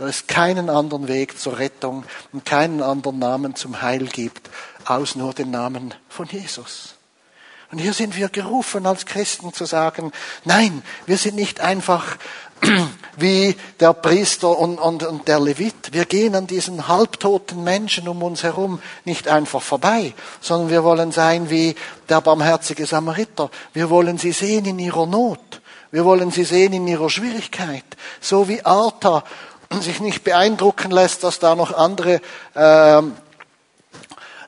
[0.00, 4.50] dass es keinen anderen Weg zur Rettung und keinen anderen Namen zum Heil gibt,
[4.86, 6.96] aus nur den Namen von Jesus.
[7.70, 10.10] Und hier sind wir gerufen als Christen zu sagen,
[10.44, 12.16] nein, wir sind nicht einfach
[13.16, 15.92] wie der Priester und, und, und der Levit.
[15.92, 21.12] Wir gehen an diesen halbtoten Menschen um uns herum nicht einfach vorbei, sondern wir wollen
[21.12, 21.74] sein wie
[22.08, 23.50] der barmherzige Samariter.
[23.72, 25.60] Wir wollen sie sehen in ihrer Not.
[25.90, 27.84] Wir wollen sie sehen in ihrer Schwierigkeit.
[28.20, 29.24] So wie Arta
[29.80, 32.20] sich nicht beeindrucken lässt, dass da noch andere
[32.54, 33.02] äh,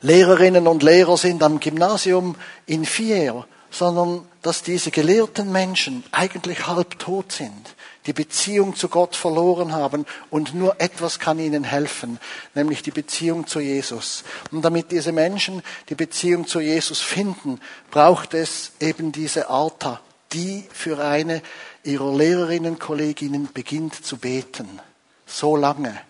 [0.01, 2.35] Lehrerinnen und Lehrer sind am Gymnasium
[2.67, 7.75] in Fier, sondern dass diese gelehrten Menschen eigentlich halb tot sind,
[8.07, 12.19] die Beziehung zu Gott verloren haben und nur etwas kann ihnen helfen,
[12.55, 14.25] nämlich die Beziehung zu Jesus.
[14.51, 17.61] Und damit diese Menschen die Beziehung zu Jesus finden,
[17.91, 20.01] braucht es eben diese Alta,
[20.33, 21.43] die für eine
[21.85, 24.81] ihrer Lehrerinnen, Kolleginnen beginnt zu beten.
[25.27, 26.01] So lange,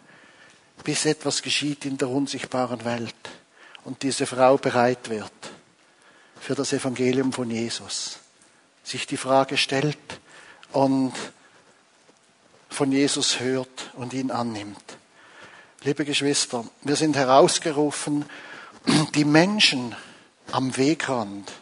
[0.84, 3.14] bis etwas geschieht in der unsichtbaren Welt
[3.84, 5.32] und diese Frau bereit wird
[6.40, 8.18] für das Evangelium von Jesus,
[8.82, 9.96] sich die Frage stellt
[10.72, 11.12] und
[12.72, 14.82] von Jesus hört und ihn annimmt.
[15.82, 18.24] Liebe Geschwister, wir sind herausgerufen,
[19.14, 19.94] die Menschen
[20.50, 21.52] am Wegrand,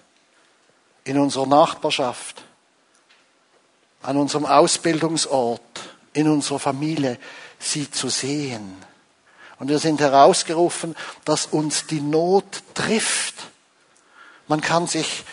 [1.05, 2.43] in unserer Nachbarschaft,
[4.03, 5.61] an unserem Ausbildungsort,
[6.13, 7.19] in unserer Familie,
[7.59, 8.77] sie zu sehen
[9.61, 10.97] und wir sind herausgerufen,
[11.27, 13.35] dass uns die Not trifft.
[14.49, 15.25] Man kann sich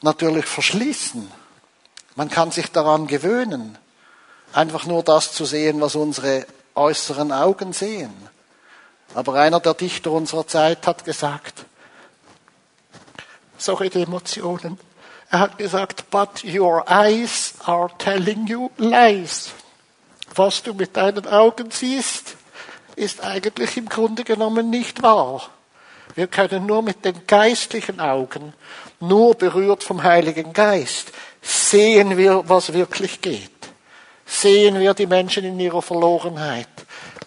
[0.00, 1.30] natürlich verschließen.
[2.16, 3.76] Man kann sich daran gewöhnen,
[4.56, 8.12] einfach nur das zu sehen, was unsere äußeren Augen sehen.
[9.14, 11.66] Aber einer der Dichter unserer Zeit hat gesagt,
[13.58, 14.78] die Emotionen,
[15.30, 19.50] er hat gesagt, but your eyes are telling you lies.
[20.34, 22.36] Was du mit deinen Augen siehst,
[22.94, 25.48] ist eigentlich im Grunde genommen nicht wahr.
[26.14, 28.54] Wir können nur mit den geistlichen Augen,
[29.00, 33.55] nur berührt vom Heiligen Geist, sehen wir, was wirklich geht.
[34.26, 36.68] Sehen wir die Menschen in ihrer Verlorenheit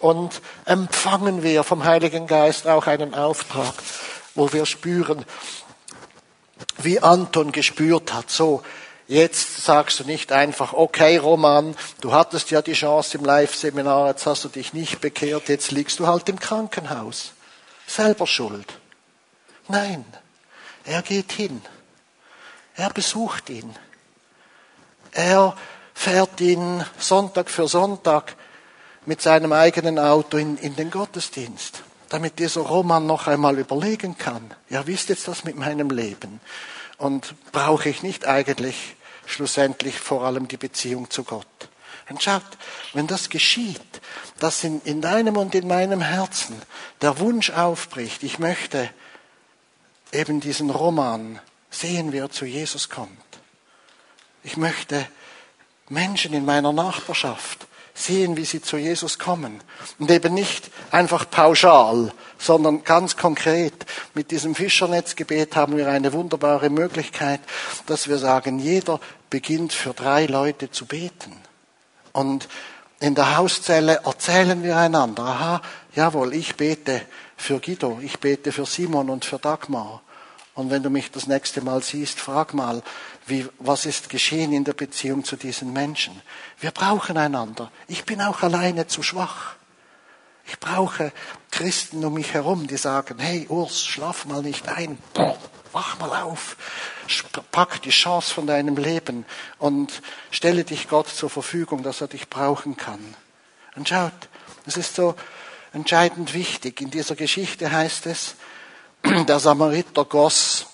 [0.00, 3.74] und empfangen wir vom Heiligen Geist auch einen Auftrag,
[4.34, 5.24] wo wir spüren,
[6.78, 8.62] wie Anton gespürt hat, so,
[9.10, 14.24] Jetzt sagst du nicht einfach, okay Roman, du hattest ja die Chance im Live-Seminar, jetzt
[14.24, 17.32] hast du dich nicht bekehrt, jetzt liegst du halt im Krankenhaus.
[17.88, 18.78] Selber schuld.
[19.66, 20.04] Nein,
[20.84, 21.60] er geht hin.
[22.76, 23.74] Er besucht ihn.
[25.10, 25.56] Er
[26.00, 28.34] fährt ihn Sonntag für Sonntag
[29.04, 34.54] mit seinem eigenen Auto in, in den Gottesdienst, damit dieser Roman noch einmal überlegen kann,
[34.70, 36.40] ja, wie ist jetzt das mit meinem Leben?
[36.96, 41.46] Und brauche ich nicht eigentlich schlussendlich vor allem die Beziehung zu Gott.
[42.08, 42.42] Und schaut,
[42.94, 44.00] wenn das geschieht,
[44.38, 46.56] dass in, in deinem und in meinem Herzen
[47.02, 48.88] der Wunsch aufbricht, ich möchte
[50.12, 53.10] eben diesen Roman sehen, wie er zu Jesus kommt.
[54.42, 55.06] Ich möchte
[55.90, 59.60] Menschen in meiner Nachbarschaft sehen, wie sie zu Jesus kommen.
[59.98, 63.84] Und eben nicht einfach pauschal, sondern ganz konkret.
[64.14, 67.40] Mit diesem Fischernetzgebet haben wir eine wunderbare Möglichkeit,
[67.86, 71.36] dass wir sagen, jeder beginnt für drei Leute zu beten.
[72.12, 72.48] Und
[73.00, 75.62] in der Hauszelle erzählen wir einander, aha,
[75.94, 77.02] jawohl, ich bete
[77.36, 80.02] für Guido, ich bete für Simon und für Dagmar.
[80.54, 82.82] Und wenn du mich das nächste Mal siehst, frag mal,
[83.30, 86.20] wie, was ist geschehen in der Beziehung zu diesen Menschen.
[86.58, 87.70] Wir brauchen einander.
[87.88, 89.54] Ich bin auch alleine zu schwach.
[90.46, 91.12] Ich brauche
[91.50, 94.98] Christen um mich herum, die sagen, hey Urs, schlaf mal nicht ein.
[95.72, 96.56] Wach mal auf.
[97.52, 99.24] Pack die Chance von deinem Leben
[99.58, 103.14] und stelle dich Gott zur Verfügung, dass er dich brauchen kann.
[103.76, 104.12] Und schaut,
[104.66, 105.14] es ist so
[105.72, 106.80] entscheidend wichtig.
[106.80, 108.34] In dieser Geschichte heißt es,
[109.04, 110.66] der Samariter goss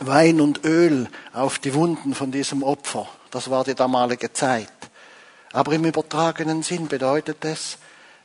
[0.00, 3.08] Wein und Öl auf die Wunden von diesem Opfer.
[3.30, 4.72] Das war die damalige Zeit.
[5.52, 7.78] Aber im übertragenen Sinn bedeutet es,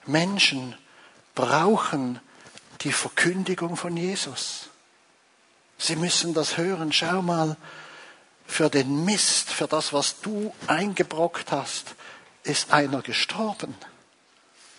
[0.06, 0.76] Menschen
[1.34, 2.20] brauchen
[2.82, 4.70] die Verkündigung von Jesus.
[5.78, 6.92] Sie müssen das hören.
[6.94, 7.58] Schau mal,
[8.46, 11.96] für den Mist, für das, was du eingebrockt hast,
[12.44, 13.76] ist einer gestorben.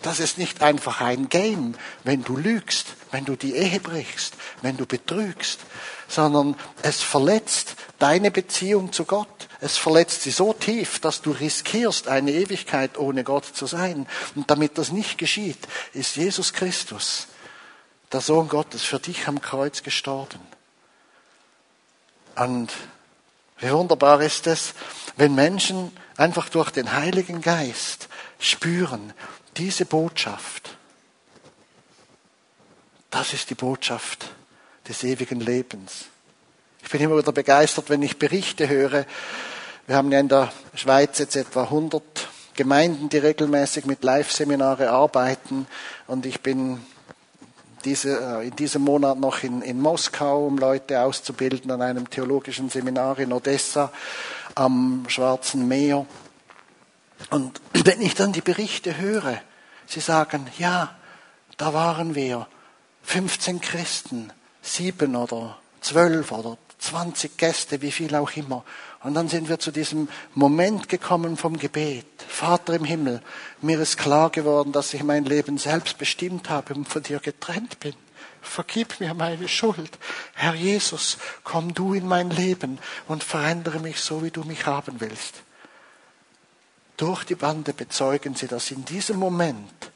[0.03, 1.74] Das ist nicht einfach ein Game,
[2.05, 5.61] wenn du lügst, wenn du die Ehe brichst, wenn du betrügst,
[6.09, 9.49] sondern es verletzt deine Beziehung zu Gott.
[9.61, 14.07] Es verletzt sie so tief, dass du riskierst, eine Ewigkeit ohne Gott zu sein.
[14.34, 15.59] Und damit das nicht geschieht,
[15.92, 17.26] ist Jesus Christus,
[18.12, 20.40] der Sohn Gottes, für dich am Kreuz gestorben.
[22.36, 22.70] Und
[23.59, 24.74] wie wunderbar ist es,
[25.16, 29.14] wenn Menschen einfach durch den Heiligen Geist spüren,
[29.57, 30.76] diese Botschaft,
[33.11, 34.26] das ist die Botschaft
[34.88, 36.07] des ewigen Lebens.
[36.82, 39.07] Ich bin immer wieder begeistert, wenn ich Berichte höre.
[39.86, 42.02] Wir haben ja in der Schweiz jetzt etwa 100
[42.54, 45.66] Gemeinden, die regelmäßig mit Live-Seminare arbeiten.
[46.07, 46.84] Und ich bin
[47.84, 52.68] diese, äh, in diesem Monat noch in, in Moskau, um Leute auszubilden an einem theologischen
[52.68, 53.92] Seminar in Odessa
[54.54, 56.07] am Schwarzen Meer.
[57.30, 59.40] Und wenn ich dann die Berichte höre,
[59.86, 60.96] sie sagen, ja,
[61.56, 62.46] da waren wir,
[63.02, 68.64] 15 Christen, sieben oder zwölf oder 20 Gäste, wie viel auch immer.
[69.02, 72.06] Und dann sind wir zu diesem Moment gekommen vom Gebet.
[72.26, 73.22] Vater im Himmel,
[73.62, 77.78] mir ist klar geworden, dass ich mein Leben selbst bestimmt habe und von dir getrennt
[77.80, 77.94] bin.
[78.42, 79.98] Vergib mir meine Schuld.
[80.34, 85.00] Herr Jesus, komm du in mein Leben und verändere mich so, wie du mich haben
[85.00, 85.42] willst.
[86.97, 89.92] Durch die Bande bezeugen sie, dass in diesem Moment,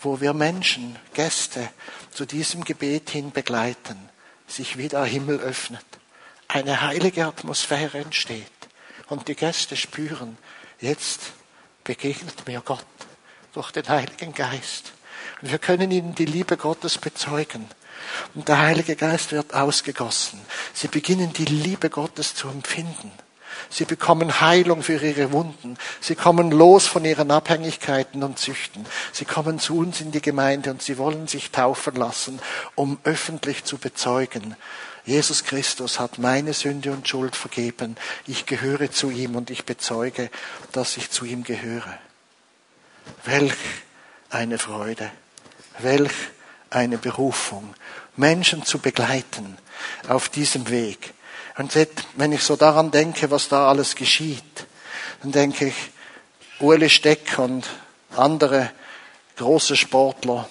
[0.00, 1.68] wo wir Menschen, Gäste
[2.12, 4.08] zu diesem Gebet hin begleiten,
[4.46, 5.84] sich wieder Himmel öffnet,
[6.48, 8.46] eine heilige Atmosphäre entsteht
[9.08, 10.36] und die Gäste spüren,
[10.80, 11.32] jetzt
[11.84, 12.86] begegnet mir Gott
[13.52, 14.92] durch den Heiligen Geist.
[15.40, 17.66] Und wir können ihnen die Liebe Gottes bezeugen.
[18.34, 20.40] Und der Heilige Geist wird ausgegossen.
[20.72, 23.12] Sie beginnen die Liebe Gottes zu empfinden.
[23.70, 25.76] Sie bekommen Heilung für ihre Wunden.
[26.00, 28.84] Sie kommen los von ihren Abhängigkeiten und Süchten.
[29.12, 32.40] Sie kommen zu uns in die Gemeinde und sie wollen sich taufen lassen,
[32.74, 34.56] um öffentlich zu bezeugen.
[35.04, 37.96] Jesus Christus hat meine Sünde und Schuld vergeben.
[38.26, 40.30] Ich gehöre zu ihm und ich bezeuge,
[40.70, 41.98] dass ich zu ihm gehöre.
[43.24, 43.54] Welch
[44.30, 45.10] eine Freude.
[45.78, 46.12] Welch
[46.72, 47.74] eine Berufung,
[48.16, 49.58] Menschen zu begleiten
[50.08, 51.14] auf diesem Weg.
[51.58, 51.74] Und
[52.16, 54.66] wenn ich so daran denke, was da alles geschieht,
[55.22, 55.74] dann denke ich,
[56.60, 57.68] Ueli Steck und
[58.16, 58.70] andere
[59.36, 60.48] große Sportler,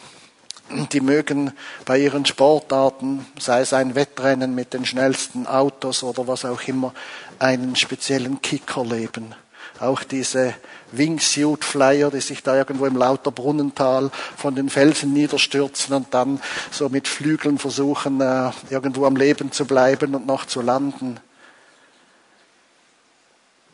[0.91, 1.51] die mögen
[1.85, 6.93] bei ihren Sportarten, sei es ein Wettrennen mit den schnellsten Autos oder was auch immer,
[7.39, 9.35] einen speziellen Kicker leben.
[9.81, 10.53] Auch diese
[10.91, 16.39] Wingsuit Flyer, die sich da irgendwo im lauter Brunnental von den Felsen niederstürzen und dann
[16.69, 21.19] so mit Flügeln versuchen, äh, irgendwo am Leben zu bleiben und noch zu landen.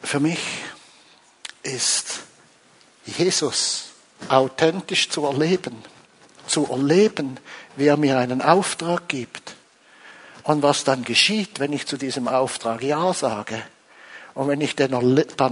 [0.01, 0.39] Für mich
[1.61, 2.21] ist
[3.05, 3.89] Jesus
[4.29, 5.75] authentisch zu erleben,
[6.47, 7.37] zu erleben,
[7.75, 9.55] wie er mir einen Auftrag gibt
[10.43, 13.61] und was dann geschieht, wenn ich zu diesem Auftrag Ja sage
[14.37, 14.93] und wenn ich dann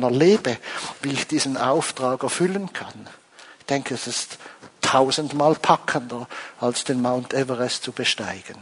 [0.03, 0.57] erlebe,
[1.01, 3.09] wie ich diesen Auftrag erfüllen kann,
[3.57, 4.37] ich denke, es ist
[4.81, 6.27] tausendmal packender,
[6.59, 8.57] als den Mount Everest zu besteigen.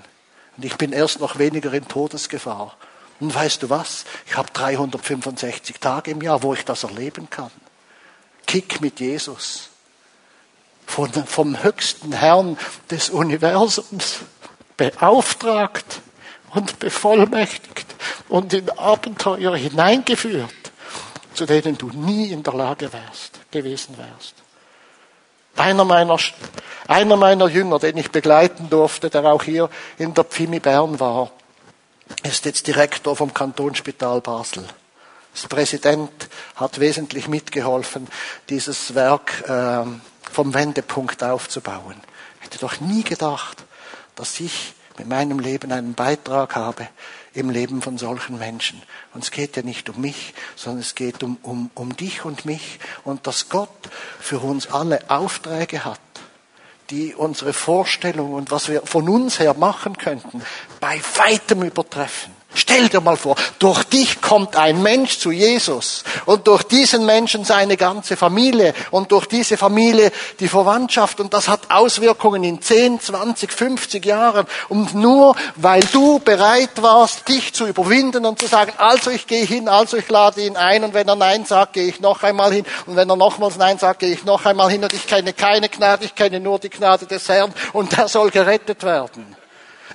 [0.56, 2.78] Und ich bin erst noch weniger in Todesgefahr.
[3.20, 4.06] Und weißt du was?
[4.26, 7.52] Ich habe 365 Tage im Jahr, wo ich das erleben kann.
[8.48, 9.72] Kick mit Jesus.
[10.86, 12.58] Von, vom höchsten Herrn
[12.90, 14.20] des Universums
[14.78, 16.00] beauftragt
[16.52, 17.94] und bevollmächtigt
[18.30, 20.72] und in Abenteuer hineingeführt,
[21.34, 24.36] zu denen du nie in der Lage wärst, gewesen wärst.
[25.56, 26.18] Einer meiner,
[26.88, 31.32] einer meiner Jünger, den ich begleiten durfte, der auch hier in der Pfimi Bern war,
[32.24, 34.66] ist jetzt Direktor vom Kantonsspital Basel.
[35.34, 36.12] Das Präsident
[36.56, 38.08] hat wesentlich mitgeholfen,
[38.50, 39.86] dieses Werk äh,
[40.32, 41.96] vom Wendepunkt aufzubauen.
[42.40, 43.64] Hätte doch nie gedacht,
[44.16, 46.88] dass ich mit meinem Leben einen Beitrag habe
[47.34, 48.82] im Leben von solchen Menschen.
[49.14, 52.46] Und es geht ja nicht um mich, sondern es geht um, um, um dich und
[52.46, 53.70] mich und dass Gott
[54.20, 56.00] für uns alle Aufträge hat,
[56.90, 60.44] die unsere Vorstellung und was wir von uns her machen könnten,
[60.80, 62.43] bei weitem übertreffen.
[62.56, 67.45] Stell dir mal vor, durch dich kommt ein Mensch zu Jesus und durch diesen Menschen
[67.45, 72.99] seine ganze Familie und durch diese Familie die Verwandtschaft und das hat Auswirkungen in 10,
[72.99, 78.74] 20, 50 Jahren und nur weil du bereit warst, dich zu überwinden und zu sagen,
[78.78, 81.88] also ich gehe hin, also ich lade ihn ein und wenn er Nein sagt, gehe
[81.88, 84.84] ich noch einmal hin und wenn er nochmals Nein sagt, gehe ich noch einmal hin
[84.84, 88.30] und ich kenne keine Gnade, ich kenne nur die Gnade des Herrn und der soll
[88.30, 89.36] gerettet werden.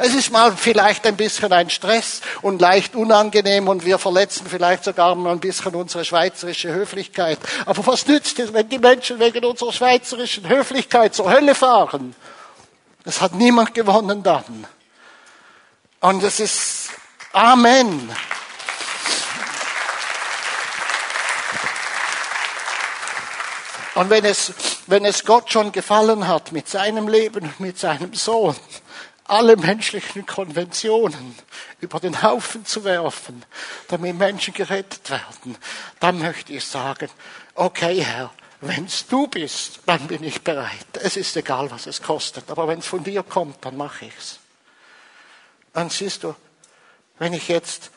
[0.00, 4.84] Es ist mal vielleicht ein bisschen ein Stress und leicht unangenehm und wir verletzen vielleicht
[4.84, 7.38] sogar mal ein bisschen unsere schweizerische Höflichkeit.
[7.66, 12.14] Aber was nützt es, wenn die Menschen wegen unserer schweizerischen Höflichkeit zur Hölle fahren?
[13.04, 14.66] Es hat niemand gewonnen dann.
[16.00, 16.90] Und es ist
[17.32, 18.08] Amen.
[23.96, 24.52] Und wenn es,
[24.86, 28.54] wenn es Gott schon gefallen hat mit seinem Leben, mit seinem Sohn,
[29.28, 31.36] alle menschlichen Konventionen
[31.80, 33.44] über den Haufen zu werfen,
[33.88, 35.56] damit Menschen gerettet werden,
[36.00, 37.08] dann möchte ich sagen,
[37.54, 40.86] okay Herr, wenn's du bist, dann bin ich bereit.
[41.02, 44.38] Es ist egal, was es kostet, aber wenn es von dir kommt, dann mache ich's.
[45.72, 46.34] Dann siehst du,
[47.18, 47.90] wenn ich jetzt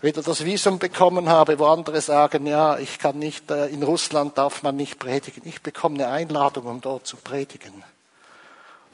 [0.00, 4.36] wieder das Visum bekommen habe, wo andere sagen, ja, ich kann nicht, äh, in Russland
[4.36, 5.42] darf man nicht predigen.
[5.46, 7.82] Ich bekomme eine Einladung, um dort zu predigen.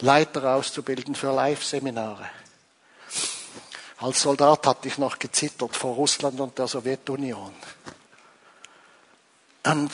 [0.03, 2.29] Leiter auszubilden für Live-Seminare.
[3.99, 7.53] Als Soldat hatte ich noch gezittert vor Russland und der Sowjetunion.
[9.65, 9.91] Und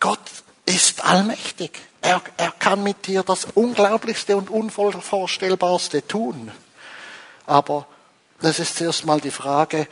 [0.00, 0.18] Gott
[0.64, 1.80] ist allmächtig.
[2.02, 6.50] Er, er kann mit dir das Unglaublichste und Unvorstellbarste tun.
[7.46, 7.86] Aber
[8.40, 9.86] das ist zuerst mal die Frage,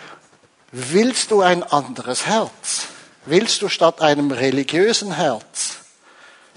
[0.73, 2.89] willst du ein anderes Herz?
[3.27, 5.84] Willst du statt einem religiösen Herz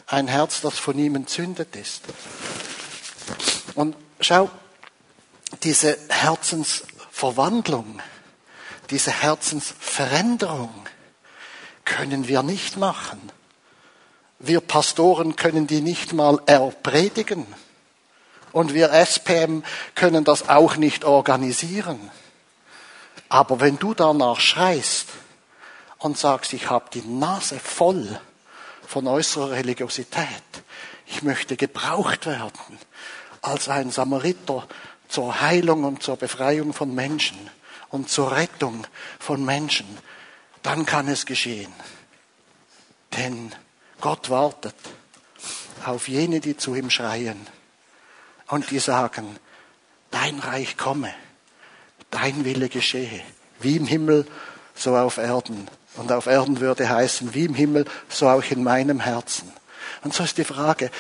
[0.07, 2.03] ein Herz, das von ihm entzündet ist.
[3.75, 4.49] Und schau,
[5.63, 8.01] diese Herzensverwandlung,
[8.89, 10.73] diese Herzensveränderung
[11.83, 13.31] können wir nicht machen.
[14.39, 17.45] Wir Pastoren können die nicht mal erpredigen.
[18.53, 22.11] Und wir SPM können das auch nicht organisieren.
[23.29, 25.07] Aber wenn du danach schreist
[25.97, 28.19] und sagst, ich habe die Nase voll
[28.87, 30.43] von äußerer Religiosität.
[31.05, 32.79] Ich möchte gebraucht werden
[33.41, 34.67] als ein Samariter
[35.07, 37.37] zur Heilung und zur Befreiung von Menschen
[37.89, 38.87] und zur Rettung
[39.19, 39.85] von Menschen.
[40.63, 41.71] Dann kann es geschehen.
[43.15, 43.53] Denn
[44.01, 44.75] Gott wartet
[45.85, 47.47] auf jene, die zu ihm schreien
[48.47, 49.37] und die sagen,
[50.11, 51.13] dein Reich komme,
[52.09, 53.21] dein Wille geschehe,
[53.59, 54.25] wie im Himmel,
[54.75, 55.67] so auf Erden.
[55.97, 59.51] Und auf Erden würde heißen, wie im Himmel, so auch in meinem Herzen.
[60.03, 60.91] Und so ist die Frage,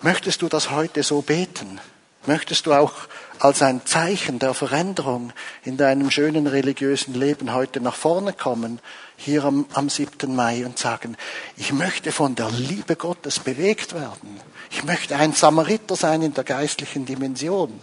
[0.00, 1.80] möchtest du das heute so beten?
[2.26, 2.92] Möchtest du auch
[3.40, 5.32] als ein Zeichen der Veränderung
[5.64, 8.78] in deinem schönen religiösen Leben heute nach vorne kommen,
[9.16, 10.32] hier am, am 7.
[10.34, 11.16] Mai und sagen,
[11.56, 14.40] ich möchte von der Liebe Gottes bewegt werden.
[14.70, 17.80] Ich möchte ein Samariter sein in der geistlichen Dimension.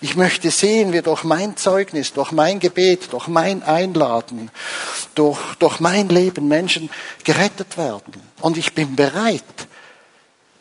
[0.00, 4.50] Ich möchte sehen, wie durch mein Zeugnis, durch mein Gebet, durch mein Einladen,
[5.14, 6.90] durch, durch mein Leben Menschen
[7.24, 8.14] gerettet werden.
[8.40, 9.42] Und ich bin bereit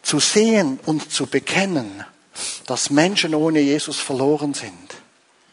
[0.02, 2.06] zu sehen und zu bekennen,
[2.66, 4.74] dass Menschen ohne Jesus verloren sind.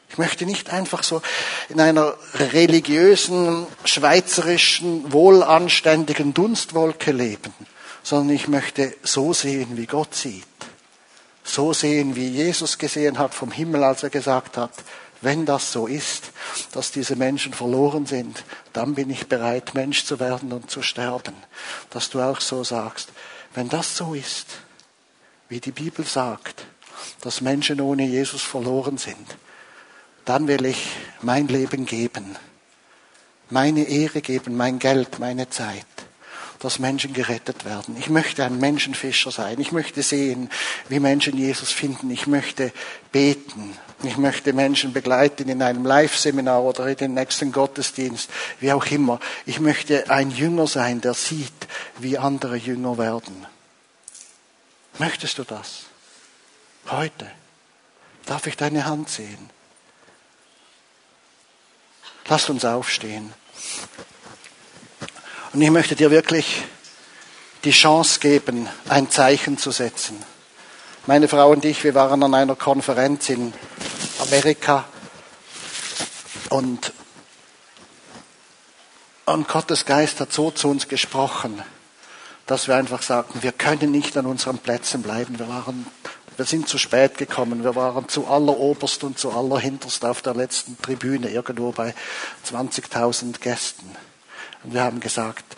[0.08, 1.22] Ich möchte nicht einfach so
[1.68, 7.54] in einer religiösen, schweizerischen, wohlanständigen Dunstwolke leben,
[8.02, 10.49] sondern ich möchte so sehen, wie Gott sieht
[11.54, 14.72] so sehen, wie Jesus gesehen hat vom Himmel, als er gesagt hat,
[15.20, 16.30] wenn das so ist,
[16.72, 21.34] dass diese Menschen verloren sind, dann bin ich bereit, Mensch zu werden und zu sterben.
[21.90, 23.10] Dass du auch so sagst,
[23.54, 24.46] wenn das so ist,
[25.48, 26.64] wie die Bibel sagt,
[27.20, 29.36] dass Menschen ohne Jesus verloren sind,
[30.24, 30.90] dann will ich
[31.20, 32.36] mein Leben geben,
[33.50, 35.89] meine Ehre geben, mein Geld, meine Zeit
[36.60, 37.96] dass Menschen gerettet werden.
[37.98, 39.58] Ich möchte ein Menschenfischer sein.
[39.60, 40.50] Ich möchte sehen,
[40.88, 42.10] wie Menschen Jesus finden.
[42.10, 42.72] Ich möchte
[43.12, 43.76] beten.
[44.02, 48.30] Ich möchte Menschen begleiten in einem Live-Seminar oder in den nächsten Gottesdienst,
[48.60, 49.20] wie auch immer.
[49.46, 51.52] Ich möchte ein Jünger sein, der sieht,
[51.98, 53.46] wie andere Jünger werden.
[54.98, 55.84] Möchtest du das?
[56.90, 57.30] Heute?
[58.26, 59.50] Darf ich deine Hand sehen?
[62.28, 63.32] Lass uns aufstehen.
[65.52, 66.62] Und ich möchte dir wirklich
[67.64, 70.22] die Chance geben, ein Zeichen zu setzen.
[71.06, 73.52] Meine Frau und ich, wir waren an einer Konferenz in
[74.20, 74.84] Amerika
[76.50, 76.92] und,
[79.24, 81.60] und Gottes Geist hat so zu uns gesprochen,
[82.46, 85.36] dass wir einfach sagten, wir können nicht an unseren Plätzen bleiben.
[85.40, 85.84] Wir waren,
[86.36, 87.64] wir sind zu spät gekommen.
[87.64, 91.92] Wir waren zu alleroberst und zu allerhinterst auf der letzten Tribüne, irgendwo bei
[92.48, 93.96] 20.000 Gästen.
[94.62, 95.56] Und wir haben gesagt,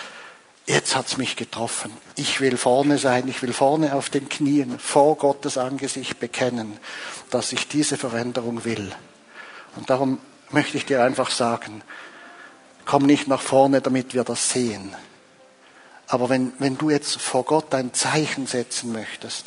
[0.67, 1.93] jetzt hat's mich getroffen.
[2.17, 6.79] Ich will vorne sein, ich will vorne auf den Knien vor Gottes Angesicht bekennen,
[7.31, 8.93] dass ich diese Veränderung will.
[9.77, 10.19] Und darum
[10.51, 11.83] möchte ich dir einfach sagen,
[12.85, 14.95] komm nicht nach vorne, damit wir das sehen
[16.13, 19.47] aber wenn, wenn du jetzt vor Gott ein Zeichen setzen möchtest,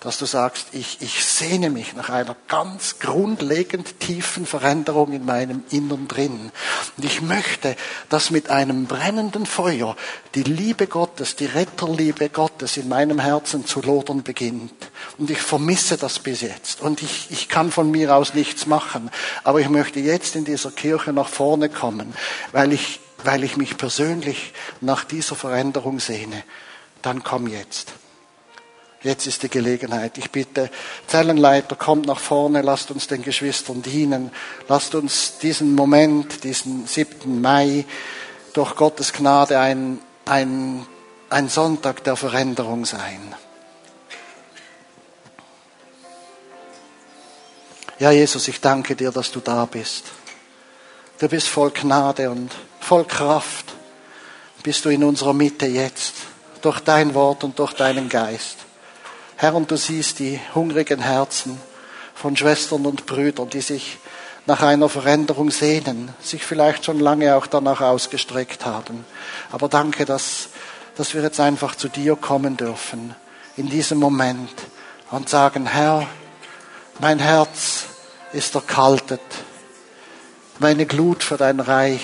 [0.00, 5.62] dass du sagst, ich, ich sehne mich nach einer ganz grundlegend tiefen Veränderung in meinem
[5.70, 6.50] Innern drin.
[6.96, 7.76] Und ich möchte,
[8.08, 9.96] dass mit einem brennenden Feuer
[10.34, 14.74] die Liebe Gottes, die Retterliebe Gottes in meinem Herzen zu lodern beginnt.
[15.18, 16.80] Und ich vermisse das bis jetzt.
[16.80, 19.10] Und ich, ich kann von mir aus nichts machen.
[19.44, 22.14] Aber ich möchte jetzt in dieser Kirche nach vorne kommen,
[22.52, 26.42] weil ich weil ich mich persönlich nach dieser Veränderung sehne,
[27.02, 27.92] dann komm jetzt.
[29.02, 30.16] Jetzt ist die Gelegenheit.
[30.16, 30.70] Ich bitte,
[31.08, 34.30] Zellenleiter, kommt nach vorne, lasst uns den Geschwistern dienen,
[34.68, 37.40] lasst uns diesen Moment, diesen 7.
[37.40, 37.84] Mai,
[38.52, 40.86] durch Gottes Gnade ein, ein,
[41.30, 43.34] ein Sonntag der Veränderung sein.
[47.98, 50.04] Ja, Jesus, ich danke dir, dass du da bist.
[51.18, 52.50] Du bist voll Gnade und
[52.80, 53.66] voll Kraft.
[54.62, 56.14] Bist du in unserer Mitte jetzt,
[56.62, 58.61] durch dein Wort und durch deinen Geist.
[59.42, 61.60] Herr, und du siehst die hungrigen Herzen
[62.14, 63.98] von Schwestern und Brüdern, die sich
[64.46, 69.04] nach einer Veränderung sehnen, sich vielleicht schon lange auch danach ausgestreckt haben.
[69.50, 70.50] Aber danke, dass,
[70.96, 73.16] dass wir jetzt einfach zu dir kommen dürfen,
[73.56, 74.52] in diesem Moment,
[75.10, 76.06] und sagen, Herr,
[77.00, 77.86] mein Herz
[78.32, 79.20] ist erkaltet
[80.60, 82.02] meine Glut für dein Reich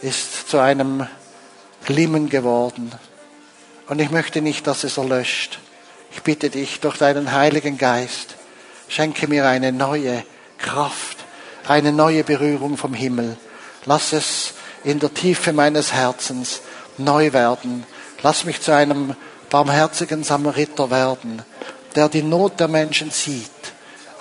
[0.00, 1.08] ist zu einem
[1.84, 2.92] Glimmen geworden.
[3.88, 5.58] Und ich möchte nicht, dass es erlöscht.
[6.16, 8.36] Ich bitte dich durch deinen Heiligen Geist,
[8.88, 10.24] schenke mir eine neue
[10.56, 11.18] Kraft,
[11.68, 13.36] eine neue Berührung vom Himmel.
[13.84, 16.62] Lass es in der Tiefe meines Herzens
[16.96, 17.84] neu werden.
[18.22, 19.14] Lass mich zu einem
[19.50, 21.42] barmherzigen Samariter werden,
[21.94, 23.50] der die Not der Menschen sieht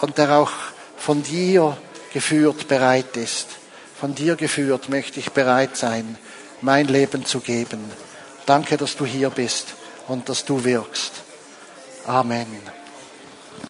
[0.02, 0.52] und der auch
[0.98, 1.78] von dir
[2.14, 3.48] geführt bereit ist.
[3.98, 6.18] Von dir geführt möchte ich bereit sein,
[6.60, 7.80] mein Leben zu geben.
[8.46, 9.76] Danke, dass du hier bist
[10.10, 11.25] und dass du wirkst.
[12.08, 12.75] Amen.